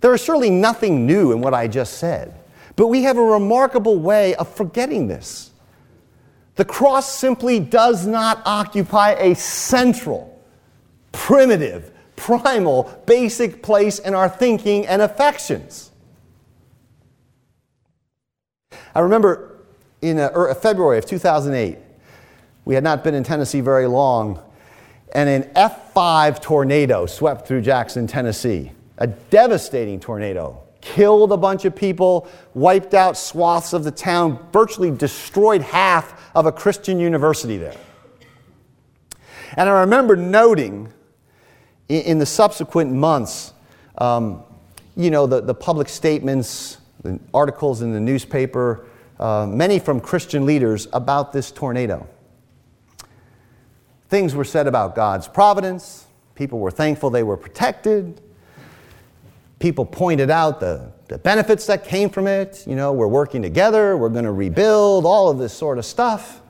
There 0.00 0.14
is 0.14 0.22
surely 0.22 0.50
nothing 0.50 1.06
new 1.06 1.32
in 1.32 1.40
what 1.40 1.54
I 1.54 1.66
just 1.66 1.94
said. 1.98 2.35
But 2.76 2.88
we 2.88 3.02
have 3.02 3.16
a 3.16 3.22
remarkable 3.22 3.98
way 3.98 4.34
of 4.34 4.54
forgetting 4.54 5.08
this. 5.08 5.50
The 6.56 6.64
cross 6.64 7.18
simply 7.18 7.58
does 7.58 8.06
not 8.06 8.42
occupy 8.44 9.12
a 9.12 9.34
central, 9.34 10.42
primitive, 11.12 11.90
primal, 12.16 13.02
basic 13.06 13.62
place 13.62 13.98
in 13.98 14.14
our 14.14 14.28
thinking 14.28 14.86
and 14.86 15.02
affections. 15.02 15.90
I 18.94 19.00
remember 19.00 19.58
in 20.00 20.18
uh, 20.18 20.30
er, 20.34 20.54
February 20.54 20.98
of 20.98 21.06
2008, 21.06 21.78
we 22.64 22.74
had 22.74 22.84
not 22.84 23.04
been 23.04 23.14
in 23.14 23.22
Tennessee 23.22 23.60
very 23.60 23.86
long, 23.86 24.42
and 25.14 25.28
an 25.28 25.42
F5 25.54 26.40
tornado 26.42 27.06
swept 27.06 27.46
through 27.46 27.62
Jackson, 27.62 28.06
Tennessee. 28.06 28.72
A 28.98 29.06
devastating 29.06 30.00
tornado 30.00 30.65
killed 30.86 31.32
a 31.32 31.36
bunch 31.36 31.64
of 31.64 31.74
people, 31.74 32.28
wiped 32.54 32.94
out 32.94 33.16
swaths 33.16 33.72
of 33.72 33.82
the 33.82 33.90
town, 33.90 34.38
virtually 34.52 34.90
destroyed 34.90 35.60
half 35.60 36.30
of 36.34 36.46
a 36.46 36.52
Christian 36.52 37.00
university 37.00 37.56
there. 37.56 37.76
And 39.56 39.68
I 39.68 39.80
remember 39.80 40.14
noting 40.14 40.92
in, 41.88 42.18
the 42.18 42.26
subsequent 42.26 42.92
months, 42.92 43.52
um, 43.98 44.44
you 44.96 45.10
know, 45.10 45.26
the, 45.26 45.40
the 45.40 45.54
public 45.54 45.88
statements, 45.88 46.78
the 47.02 47.18
articles 47.34 47.82
in 47.82 47.92
the 47.92 48.00
newspaper, 48.00 48.86
uh, 49.18 49.46
many 49.48 49.80
from 49.80 50.00
Christian 50.00 50.46
leaders 50.46 50.86
about 50.92 51.32
this 51.32 51.50
tornado. 51.50 52.06
Things 54.08 54.36
were 54.36 54.44
said 54.44 54.68
about 54.68 54.94
God's 54.94 55.26
providence. 55.26 56.06
People 56.36 56.60
were 56.60 56.70
thankful 56.70 57.10
they 57.10 57.24
were 57.24 57.36
protected 57.36 58.20
people 59.58 59.86
pointed 59.86 60.30
out 60.30 60.60
the, 60.60 60.92
the 61.08 61.18
benefits 61.18 61.66
that 61.66 61.84
came 61.84 62.10
from 62.10 62.26
it. 62.26 62.64
You 62.66 62.76
know, 62.76 62.92
we're 62.92 63.06
working 63.06 63.42
together, 63.42 63.96
we're 63.96 64.08
going 64.08 64.24
to 64.24 64.32
rebuild, 64.32 65.06
all 65.06 65.30
of 65.30 65.38
this 65.38 65.52
sort 65.52 65.78
of 65.78 65.84
stuff. 65.84 66.42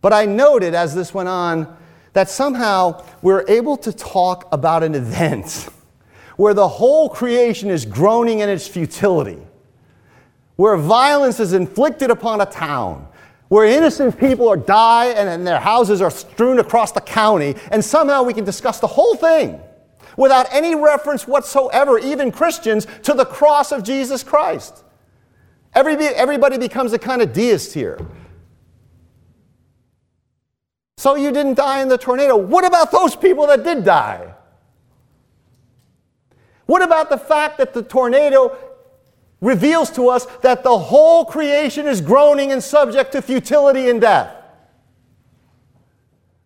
But 0.00 0.12
I 0.12 0.26
noted 0.26 0.74
as 0.74 0.94
this 0.94 1.14
went 1.14 1.28
on 1.28 1.76
that 2.12 2.28
somehow 2.28 3.04
we're 3.22 3.44
able 3.48 3.76
to 3.78 3.92
talk 3.92 4.48
about 4.52 4.82
an 4.82 4.94
event 4.94 5.68
where 6.36 6.54
the 6.54 6.68
whole 6.68 7.08
creation 7.08 7.70
is 7.70 7.86
groaning 7.86 8.40
in 8.40 8.48
its 8.48 8.66
futility, 8.66 9.38
where 10.56 10.76
violence 10.76 11.40
is 11.40 11.52
inflicted 11.52 12.10
upon 12.10 12.40
a 12.40 12.46
town, 12.46 13.06
where 13.48 13.66
innocent 13.66 14.18
people 14.18 14.48
are 14.48 14.56
die 14.56 15.06
and, 15.06 15.28
and 15.28 15.46
their 15.46 15.60
houses 15.60 16.02
are 16.02 16.10
strewn 16.10 16.58
across 16.58 16.92
the 16.92 17.00
county, 17.00 17.54
and 17.70 17.82
somehow 17.82 18.22
we 18.22 18.34
can 18.34 18.44
discuss 18.44 18.80
the 18.80 18.86
whole 18.86 19.14
thing 19.14 19.60
without 20.16 20.46
any 20.52 20.74
reference 20.74 21.26
whatsoever, 21.26 21.98
even 21.98 22.30
Christians, 22.30 22.86
to 23.02 23.14
the 23.14 23.24
cross 23.24 23.72
of 23.72 23.82
Jesus 23.82 24.22
Christ. 24.22 24.84
Everybody, 25.74 26.08
everybody 26.08 26.58
becomes 26.58 26.92
a 26.92 26.98
kind 26.98 27.22
of 27.22 27.32
deist 27.32 27.72
here. 27.72 27.98
So 30.98 31.16
you 31.16 31.32
didn't 31.32 31.54
die 31.54 31.82
in 31.82 31.88
the 31.88 31.98
tornado. 31.98 32.36
What 32.36 32.64
about 32.64 32.92
those 32.92 33.16
people 33.16 33.46
that 33.48 33.64
did 33.64 33.84
die? 33.84 34.34
What 36.66 36.82
about 36.82 37.10
the 37.10 37.18
fact 37.18 37.58
that 37.58 37.74
the 37.74 37.82
tornado 37.82 38.56
reveals 39.40 39.90
to 39.90 40.08
us 40.08 40.26
that 40.42 40.62
the 40.62 40.78
whole 40.78 41.24
creation 41.24 41.86
is 41.86 42.00
groaning 42.00 42.52
and 42.52 42.62
subject 42.62 43.12
to 43.12 43.22
futility 43.22 43.90
and 43.90 44.00
death? 44.00 44.41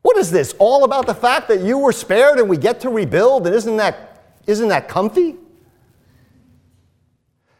What 0.06 0.18
is 0.18 0.30
this? 0.30 0.54
All 0.60 0.84
about 0.84 1.08
the 1.08 1.16
fact 1.16 1.48
that 1.48 1.62
you 1.62 1.78
were 1.78 1.90
spared 1.90 2.38
and 2.38 2.48
we 2.48 2.56
get 2.56 2.78
to 2.82 2.90
rebuild? 2.90 3.44
And 3.44 3.56
isn't 3.56 3.76
that, 3.78 4.22
isn't 4.46 4.68
that 4.68 4.86
comfy? 4.86 5.34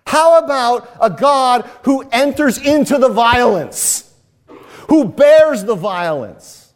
How 0.06 0.38
about 0.38 0.88
a 1.00 1.11
God 1.11 1.68
who 1.82 2.09
enters 2.12 2.64
into 2.64 2.98
the 2.98 3.09
violence, 3.09 4.14
who 4.88 5.06
bears 5.06 5.64
the 5.64 5.74
violence, 5.74 6.72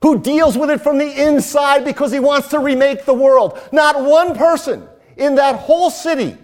who 0.00 0.18
deals 0.18 0.56
with 0.56 0.70
it 0.70 0.80
from 0.80 0.96
the 0.96 1.26
inside 1.26 1.84
because 1.84 2.10
he 2.10 2.18
wants 2.18 2.48
to 2.48 2.60
remake 2.60 3.04
the 3.04 3.12
world? 3.12 3.60
Not 3.72 4.02
one 4.02 4.34
person 4.34 4.88
in 5.18 5.34
that 5.34 5.56
whole 5.56 5.90
city 5.90 6.38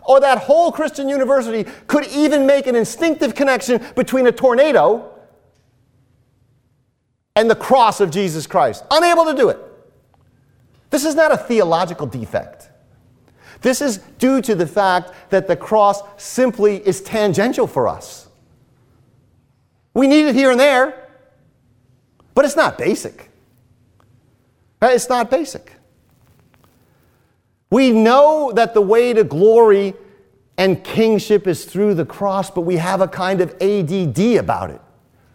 or 0.00 0.18
that 0.20 0.38
whole 0.38 0.72
Christian 0.72 1.10
university 1.10 1.70
could 1.88 2.06
even 2.06 2.46
make 2.46 2.66
an 2.66 2.74
instinctive 2.74 3.34
connection 3.34 3.84
between 3.96 4.26
a 4.28 4.32
tornado 4.32 5.11
and 7.34 7.50
the 7.50 7.56
cross 7.56 8.00
of 8.00 8.10
Jesus 8.10 8.46
Christ. 8.46 8.84
Unable 8.90 9.24
to 9.26 9.34
do 9.34 9.48
it. 9.48 9.58
This 10.90 11.04
is 11.04 11.14
not 11.14 11.32
a 11.32 11.36
theological 11.36 12.06
defect. 12.06 12.68
This 13.62 13.80
is 13.80 13.98
due 14.18 14.42
to 14.42 14.54
the 14.54 14.66
fact 14.66 15.12
that 15.30 15.46
the 15.46 15.56
cross 15.56 16.02
simply 16.16 16.76
is 16.86 17.00
tangential 17.00 17.66
for 17.66 17.88
us. 17.88 18.28
We 19.94 20.06
need 20.06 20.26
it 20.26 20.34
here 20.34 20.50
and 20.50 20.60
there, 20.60 21.08
but 22.34 22.44
it's 22.44 22.56
not 22.56 22.76
basic. 22.76 23.30
Uh, 24.80 24.88
it's 24.88 25.08
not 25.08 25.30
basic. 25.30 25.72
We 27.70 27.90
know 27.90 28.52
that 28.54 28.74
the 28.74 28.82
way 28.82 29.12
to 29.12 29.24
glory 29.24 29.94
and 30.58 30.82
kingship 30.82 31.46
is 31.46 31.64
through 31.64 31.94
the 31.94 32.04
cross, 32.04 32.50
but 32.50 32.62
we 32.62 32.76
have 32.76 33.00
a 33.00 33.08
kind 33.08 33.40
of 33.40 33.54
ADD 33.62 34.36
about 34.36 34.70
it. 34.70 34.80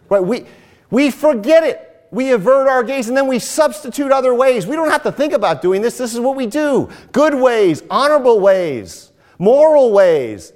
Right? 0.08 0.22
We, 0.22 0.46
we 0.90 1.10
forget 1.10 1.64
it 1.64 1.87
we 2.10 2.32
avert 2.32 2.68
our 2.68 2.82
gaze 2.82 3.08
and 3.08 3.16
then 3.16 3.26
we 3.26 3.38
substitute 3.38 4.12
other 4.12 4.34
ways. 4.34 4.66
We 4.66 4.76
don't 4.76 4.90
have 4.90 5.02
to 5.02 5.12
think 5.12 5.32
about 5.32 5.60
doing 5.60 5.82
this. 5.82 5.98
This 5.98 6.14
is 6.14 6.20
what 6.20 6.36
we 6.36 6.46
do 6.46 6.90
good 7.12 7.34
ways, 7.34 7.82
honorable 7.90 8.40
ways, 8.40 9.12
moral 9.38 9.92
ways, 9.92 10.52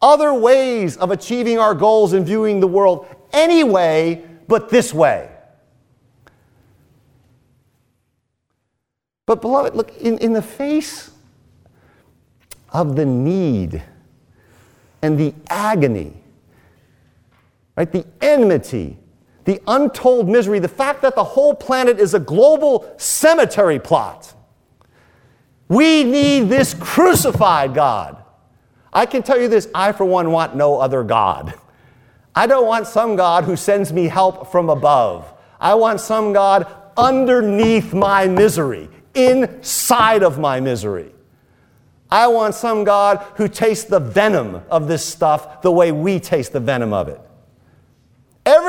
other 0.00 0.32
ways 0.34 0.96
of 0.96 1.10
achieving 1.10 1.58
our 1.58 1.74
goals 1.74 2.12
and 2.12 2.26
viewing 2.26 2.60
the 2.60 2.66
world 2.66 3.06
anyway, 3.32 4.22
but 4.48 4.68
this 4.68 4.94
way. 4.94 5.30
But, 9.26 9.40
beloved, 9.40 9.74
look, 9.74 9.96
in, 9.96 10.18
in 10.18 10.34
the 10.34 10.42
face 10.42 11.10
of 12.70 12.96
the 12.96 13.06
need 13.06 13.82
and 15.00 15.18
the 15.18 15.34
agony, 15.48 16.12
right, 17.76 17.90
the 17.90 18.04
enmity, 18.20 18.98
the 19.44 19.60
untold 19.66 20.28
misery, 20.28 20.58
the 20.58 20.68
fact 20.68 21.02
that 21.02 21.14
the 21.14 21.24
whole 21.24 21.54
planet 21.54 22.00
is 22.00 22.14
a 22.14 22.20
global 22.20 22.92
cemetery 22.96 23.78
plot. 23.78 24.34
We 25.68 26.04
need 26.04 26.48
this 26.48 26.74
crucified 26.74 27.74
God. 27.74 28.22
I 28.92 29.06
can 29.06 29.22
tell 29.22 29.40
you 29.40 29.48
this 29.48 29.68
I, 29.74 29.92
for 29.92 30.04
one, 30.04 30.30
want 30.30 30.54
no 30.54 30.78
other 30.78 31.02
God. 31.02 31.54
I 32.34 32.46
don't 32.46 32.66
want 32.66 32.86
some 32.86 33.16
God 33.16 33.44
who 33.44 33.56
sends 33.56 33.92
me 33.92 34.04
help 34.04 34.50
from 34.50 34.68
above. 34.68 35.32
I 35.60 35.74
want 35.74 36.00
some 36.00 36.32
God 36.32 36.66
underneath 36.96 37.92
my 37.92 38.26
misery, 38.26 38.88
inside 39.14 40.22
of 40.22 40.38
my 40.38 40.60
misery. 40.60 41.12
I 42.10 42.26
want 42.28 42.54
some 42.54 42.84
God 42.84 43.24
who 43.36 43.48
tastes 43.48 43.84
the 43.84 43.98
venom 43.98 44.62
of 44.70 44.86
this 44.86 45.04
stuff 45.04 45.62
the 45.62 45.72
way 45.72 45.90
we 45.90 46.20
taste 46.20 46.52
the 46.52 46.60
venom 46.60 46.92
of 46.92 47.08
it. 47.08 47.20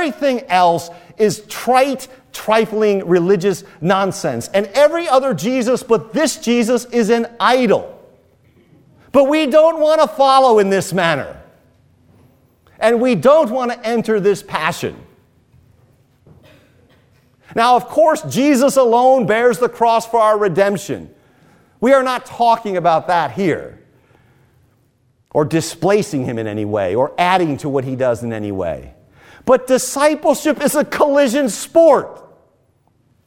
Everything 0.05 0.41
else 0.49 0.91
is 1.17 1.39
trite, 1.47 2.07
trifling 2.31 3.07
religious 3.07 3.63
nonsense. 3.81 4.49
And 4.49 4.67
every 4.67 5.07
other 5.07 5.33
Jesus 5.33 5.81
but 5.81 6.13
this 6.13 6.37
Jesus 6.37 6.85
is 6.85 7.09
an 7.09 7.25
idol. 7.39 7.91
But 9.11 9.23
we 9.23 9.47
don't 9.47 9.79
want 9.79 10.01
to 10.01 10.07
follow 10.07 10.59
in 10.59 10.69
this 10.69 10.93
manner. 10.93 11.41
And 12.79 13.01
we 13.01 13.15
don't 13.15 13.49
want 13.49 13.71
to 13.71 13.83
enter 13.83 14.19
this 14.19 14.43
passion. 14.43 14.95
Now, 17.55 17.75
of 17.75 17.87
course, 17.87 18.21
Jesus 18.23 18.77
alone 18.77 19.25
bears 19.25 19.57
the 19.57 19.69
cross 19.69 20.05
for 20.05 20.19
our 20.19 20.37
redemption. 20.37 21.09
We 21.79 21.93
are 21.93 22.03
not 22.03 22.27
talking 22.27 22.77
about 22.77 23.07
that 23.07 23.31
here, 23.31 23.81
or 25.31 25.45
displacing 25.45 26.25
him 26.25 26.37
in 26.37 26.45
any 26.45 26.65
way, 26.65 26.93
or 26.93 27.13
adding 27.17 27.57
to 27.57 27.69
what 27.69 27.85
he 27.85 27.95
does 27.95 28.21
in 28.23 28.33
any 28.33 28.51
way. 28.51 28.94
But 29.45 29.67
discipleship 29.67 30.62
is 30.62 30.75
a 30.75 30.84
collision 30.84 31.49
sport. 31.49 32.23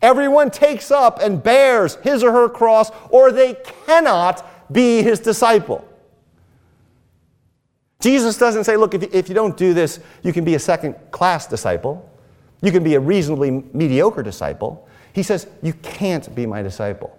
Everyone 0.02 0.50
takes 0.50 0.90
up 0.90 1.20
and 1.20 1.42
bears 1.42 1.96
his 1.96 2.22
or 2.22 2.32
her 2.32 2.48
cross, 2.48 2.90
or 3.10 3.32
they 3.32 3.54
cannot 3.86 4.72
be 4.72 5.02
his 5.02 5.20
disciple. 5.20 5.84
Jesus 8.00 8.38
doesn't 8.38 8.64
say, 8.64 8.76
look, 8.76 8.94
if 8.94 9.28
you, 9.28 9.34
don't 9.34 9.56
do 9.56 9.74
this, 9.74 9.98
you 10.22 10.32
can 10.32 10.44
be 10.44 10.54
a 10.54 10.58
second 10.58 10.94
class 11.10 11.48
disciple. 11.48 12.08
You 12.62 12.70
can 12.70 12.84
be 12.84 12.94
a 12.94 13.00
reasonably 13.00 13.50
mediocre 13.50 14.22
disciple. 14.22 14.88
He 15.12 15.24
says, 15.24 15.48
you 15.62 15.72
can't 15.72 16.32
be 16.34 16.46
my 16.46 16.62
disciple. 16.62 17.18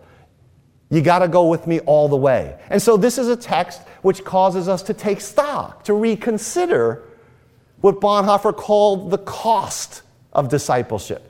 You 0.89 1.01
got 1.01 1.19
to 1.19 1.27
go 1.27 1.47
with 1.47 1.67
me 1.67 1.81
all 1.81 2.07
the 2.07 2.15
way. 2.15 2.57
And 2.69 2.81
so, 2.81 2.97
this 2.97 3.17
is 3.17 3.27
a 3.27 3.35
text 3.35 3.81
which 4.01 4.23
causes 4.23 4.67
us 4.67 4.81
to 4.83 4.93
take 4.93 5.21
stock, 5.21 5.83
to 5.83 5.93
reconsider 5.93 7.03
what 7.81 7.99
Bonhoeffer 7.99 8.55
called 8.55 9.11
the 9.11 9.17
cost 9.17 10.01
of 10.33 10.49
discipleship. 10.49 11.25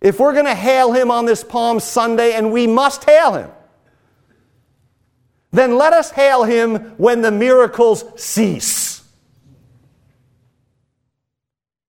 If 0.00 0.20
we're 0.20 0.32
going 0.32 0.44
to 0.44 0.54
hail 0.54 0.92
him 0.92 1.10
on 1.10 1.24
this 1.24 1.42
Palm 1.42 1.80
Sunday, 1.80 2.32
and 2.32 2.52
we 2.52 2.66
must 2.66 3.04
hail 3.04 3.34
him, 3.34 3.50
then 5.50 5.76
let 5.76 5.92
us 5.92 6.10
hail 6.10 6.44
him 6.44 6.94
when 6.96 7.22
the 7.22 7.30
miracles 7.30 8.04
cease. 8.16 9.02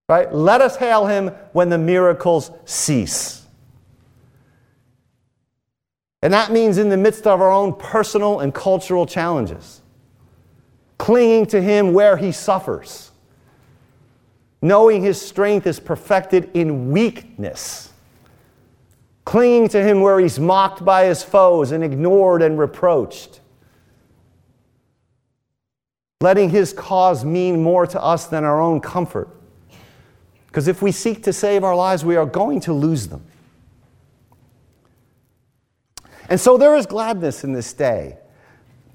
Right? 0.07 0.31
Let 0.33 0.61
us 0.61 0.75
hail 0.75 1.07
him 1.07 1.29
when 1.51 1.69
the 1.69 1.77
miracles 1.77 2.51
cease. 2.65 3.43
And 6.21 6.33
that 6.33 6.51
means 6.51 6.77
in 6.77 6.89
the 6.89 6.97
midst 6.97 7.27
of 7.27 7.41
our 7.41 7.51
own 7.51 7.73
personal 7.73 8.39
and 8.39 8.53
cultural 8.53 9.05
challenges, 9.05 9.81
clinging 10.97 11.45
to 11.47 11.62
him 11.62 11.93
where 11.93 12.17
he 12.17 12.31
suffers, 12.31 13.12
knowing 14.62 15.01
his 15.01 15.21
strength 15.21 15.67
is 15.67 15.79
perfected 15.79 16.49
in 16.53 16.91
weakness, 16.91 17.91
clinging 19.25 19.69
to 19.69 19.81
him 19.81 20.01
where 20.01 20.19
he's 20.19 20.39
mocked 20.39 20.84
by 20.86 21.05
his 21.05 21.23
foes 21.23 21.71
and 21.71 21.84
ignored 21.84 22.41
and 22.41 22.58
reproached 22.58 23.41
letting 26.25 26.49
his 26.49 26.73
cause 26.73 27.23
mean 27.23 27.62
more 27.62 27.86
to 27.86 28.01
us 28.01 28.25
than 28.25 28.43
our 28.43 28.60
own 28.60 28.79
comfort. 28.79 29.29
Because 30.47 30.67
if 30.67 30.81
we 30.81 30.91
seek 30.91 31.21
to 31.23 31.31
save 31.31 31.63
our 31.63 31.75
lives, 31.75 32.03
we 32.03 32.15
are 32.15 32.25
going 32.25 32.60
to 32.62 32.73
lose 32.73 33.08
them. 33.08 33.23
And 36.27 36.39
so 36.39 36.58
there 36.58 36.75
is 36.75 36.88
gladness 36.88 37.43
in 37.43 37.53
this 37.53 37.73
day. 37.73 38.17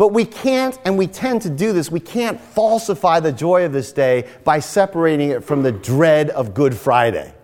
But 0.00 0.14
we 0.14 0.24
can't, 0.24 0.78
and 0.86 0.96
we 0.96 1.06
tend 1.06 1.42
to 1.42 1.50
do 1.50 1.74
this, 1.74 1.90
we 1.90 2.00
can't 2.00 2.40
falsify 2.40 3.20
the 3.20 3.32
joy 3.32 3.66
of 3.66 3.74
this 3.74 3.92
day 3.92 4.26
by 4.44 4.58
separating 4.58 5.28
it 5.28 5.44
from 5.44 5.62
the 5.62 5.72
dread 5.72 6.30
of 6.30 6.54
Good 6.54 6.74
Friday. 6.74 7.34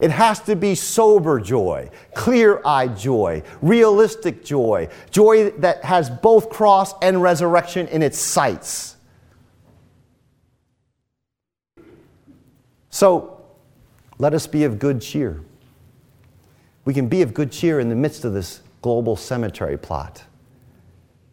It 0.00 0.10
has 0.10 0.40
to 0.40 0.56
be 0.56 0.74
sober 0.74 1.38
joy, 1.38 1.90
clear 2.12 2.60
eyed 2.64 2.98
joy, 2.98 3.44
realistic 3.62 4.44
joy, 4.44 4.88
joy 5.12 5.50
that 5.60 5.84
has 5.84 6.10
both 6.10 6.50
cross 6.50 6.92
and 7.00 7.22
resurrection 7.22 7.86
in 7.86 8.02
its 8.02 8.18
sights. 8.18 8.96
So 12.90 13.44
let 14.18 14.34
us 14.34 14.48
be 14.48 14.64
of 14.64 14.80
good 14.80 15.00
cheer. 15.00 15.40
We 16.84 16.94
can 16.94 17.06
be 17.06 17.22
of 17.22 17.32
good 17.32 17.52
cheer 17.52 17.78
in 17.78 17.90
the 17.90 17.94
midst 17.94 18.24
of 18.24 18.32
this 18.32 18.62
global 18.82 19.16
cemetery 19.16 19.78
plot 19.78 20.24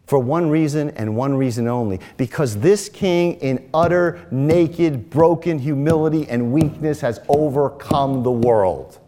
for 0.06 0.20
one 0.20 0.50
reason 0.50 0.90
and 0.92 1.16
one 1.16 1.34
reason 1.34 1.68
only 1.68 2.00
because 2.18 2.58
this 2.58 2.90
king, 2.90 3.34
in 3.36 3.70
utter, 3.74 4.28
naked, 4.32 5.10
broken 5.10 5.58
humility 5.58 6.28
and 6.28 6.52
weakness, 6.52 7.02
has 7.02 7.20
overcome 7.28 8.24
the 8.24 8.32
world. 8.32 9.00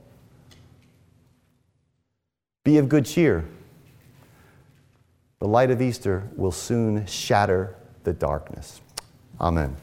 Be 2.63 2.77
of 2.77 2.89
good 2.89 3.05
cheer. 3.05 3.45
The 5.39 5.47
light 5.47 5.69
of 5.69 5.81
Easter 5.81 6.27
will 6.35 6.51
soon 6.51 7.05
shatter 7.05 7.75
the 8.03 8.13
darkness. 8.13 8.81
Amen. 9.39 9.75